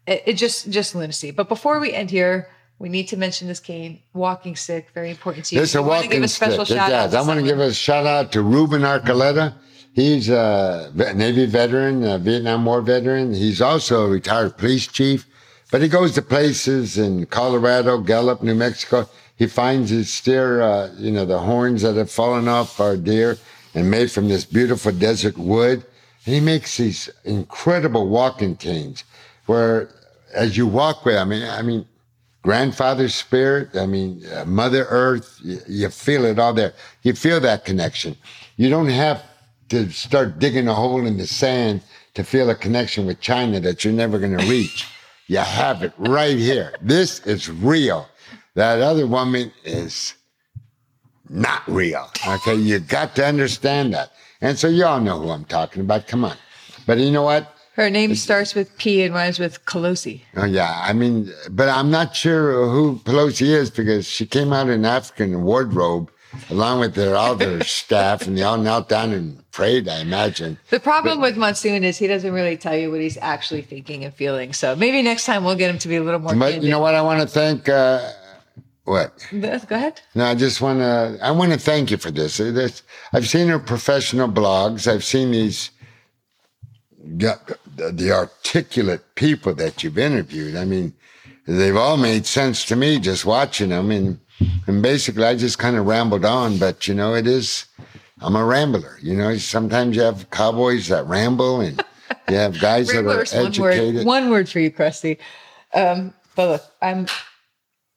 [0.07, 1.31] it, it just, just lunacy.
[1.31, 2.47] But before we end here,
[2.81, 4.89] we need to mention this cane walking stick.
[4.95, 5.61] Very important to you.
[5.61, 6.49] It's a walking stick.
[6.49, 7.13] Out does.
[7.13, 9.53] I want to give a shout out to Ruben Arcoletta.
[9.93, 13.33] He's a Navy veteran, a Vietnam War veteran.
[13.33, 15.27] He's also a retired police chief,
[15.69, 19.07] but he goes to places in Colorado, Gallup, New Mexico.
[19.35, 23.37] He finds his steer, uh, you know, the horns that have fallen off our deer
[23.75, 25.85] and made from this beautiful desert wood.
[26.25, 29.03] And he makes these incredible walking canes
[29.45, 29.89] where
[30.33, 31.85] as you walk with, I mean, I mean,
[32.41, 33.75] grandfather's spirit.
[33.75, 35.39] I mean, uh, Mother Earth.
[35.43, 36.73] You, you feel it all there.
[37.03, 38.15] You feel that connection.
[38.57, 39.23] You don't have
[39.69, 41.81] to start digging a hole in the sand
[42.13, 44.87] to feel a connection with China that you're never going to reach.
[45.27, 46.73] you have it right here.
[46.81, 48.07] This is real.
[48.55, 50.15] That other woman is
[51.29, 52.09] not real.
[52.27, 54.11] Okay, you got to understand that.
[54.41, 56.07] And so you all know who I'm talking about.
[56.07, 56.35] Come on.
[56.85, 57.50] But you know what?
[57.73, 60.21] Her name starts with P and rhymes with Colosi.
[60.35, 64.69] Oh yeah, I mean, but I'm not sure who Pelosi is because she came out
[64.69, 66.11] in African wardrobe
[66.49, 69.87] along with their other staff, and they all knelt down and prayed.
[69.87, 70.57] I imagine.
[70.69, 74.13] The problem with Monsoon is he doesn't really tell you what he's actually thinking and
[74.13, 74.53] feeling.
[74.53, 76.35] So maybe next time we'll get him to be a little more.
[76.35, 76.63] But candid.
[76.63, 76.95] you know what?
[76.95, 77.69] I want to thank.
[77.69, 78.11] Uh,
[78.83, 79.13] what?
[79.31, 80.01] Go ahead.
[80.15, 81.17] No, I just want to.
[81.21, 82.37] I want to thank you for this.
[82.37, 82.83] This.
[83.13, 84.91] I've seen her professional blogs.
[84.91, 85.71] I've seen these.
[87.03, 90.55] The, the articulate people that you've interviewed.
[90.55, 90.93] I mean,
[91.47, 94.19] they've all made sense to me just watching them, and
[94.67, 96.57] and basically, I just kind of rambled on.
[96.57, 97.65] But you know, it is.
[98.19, 98.97] I'm a rambler.
[99.01, 101.83] You know, sometimes you have cowboys that ramble, and
[102.29, 103.73] you have guys that are Rambler's one word.
[103.73, 104.05] educated.
[104.05, 105.17] One word for you, Krusty.
[105.73, 107.07] Um, but look, I'm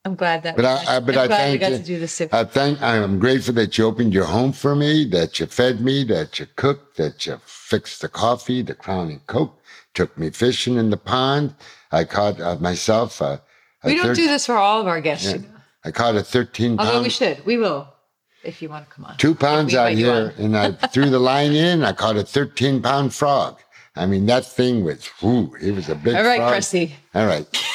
[0.05, 0.55] I'm glad that.
[0.55, 2.21] But I, I but I'm I thank we got to do this.
[2.21, 2.79] I thank.
[2.81, 6.45] I'm grateful that you opened your home for me, that you fed me, that you
[6.55, 9.59] cooked, that you fixed the coffee, the Crown and Coke,
[9.95, 11.55] took me fishing in the pond.
[11.91, 13.19] I caught uh, myself.
[13.19, 13.41] A,
[13.83, 15.25] a we don't thir- do this for all of our guests.
[15.25, 15.37] Yeah.
[15.37, 15.47] you know.
[15.83, 17.87] I caught a 13 Although pound, we should, we will,
[18.43, 19.17] if you want to come on.
[19.17, 21.83] two pounds out here, and I threw the line in.
[21.83, 23.59] I caught a 13 pound frog.
[23.95, 26.51] I mean, that thing was, whoo, it was a big All right, frog.
[26.51, 26.95] Chrissy.
[27.15, 27.47] All right.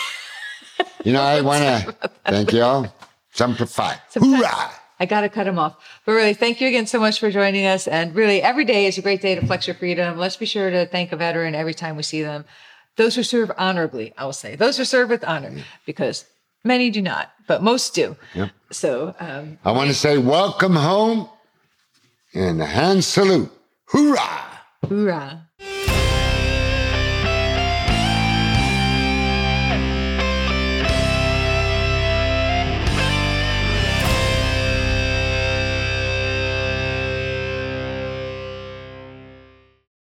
[1.04, 2.94] You know, I want to thank you all.
[3.32, 3.94] Simplify.
[4.08, 4.70] Sometimes- Hoorah!
[5.02, 5.76] I got to cut him off.
[6.04, 7.88] But really, thank you again so much for joining us.
[7.88, 10.18] And really, every day is a great day to flex your freedom.
[10.18, 12.44] Let's be sure to thank a veteran every time we see them.
[12.96, 15.52] Those who serve honorably, I will say, those who serve with honor,
[15.86, 16.26] because
[16.64, 18.14] many do not, but most do.
[18.34, 18.50] Yep.
[18.72, 21.30] So, um, I want to say welcome home
[22.34, 23.50] and a hand salute.
[23.86, 24.60] Hoorah!
[24.86, 25.48] hoorah.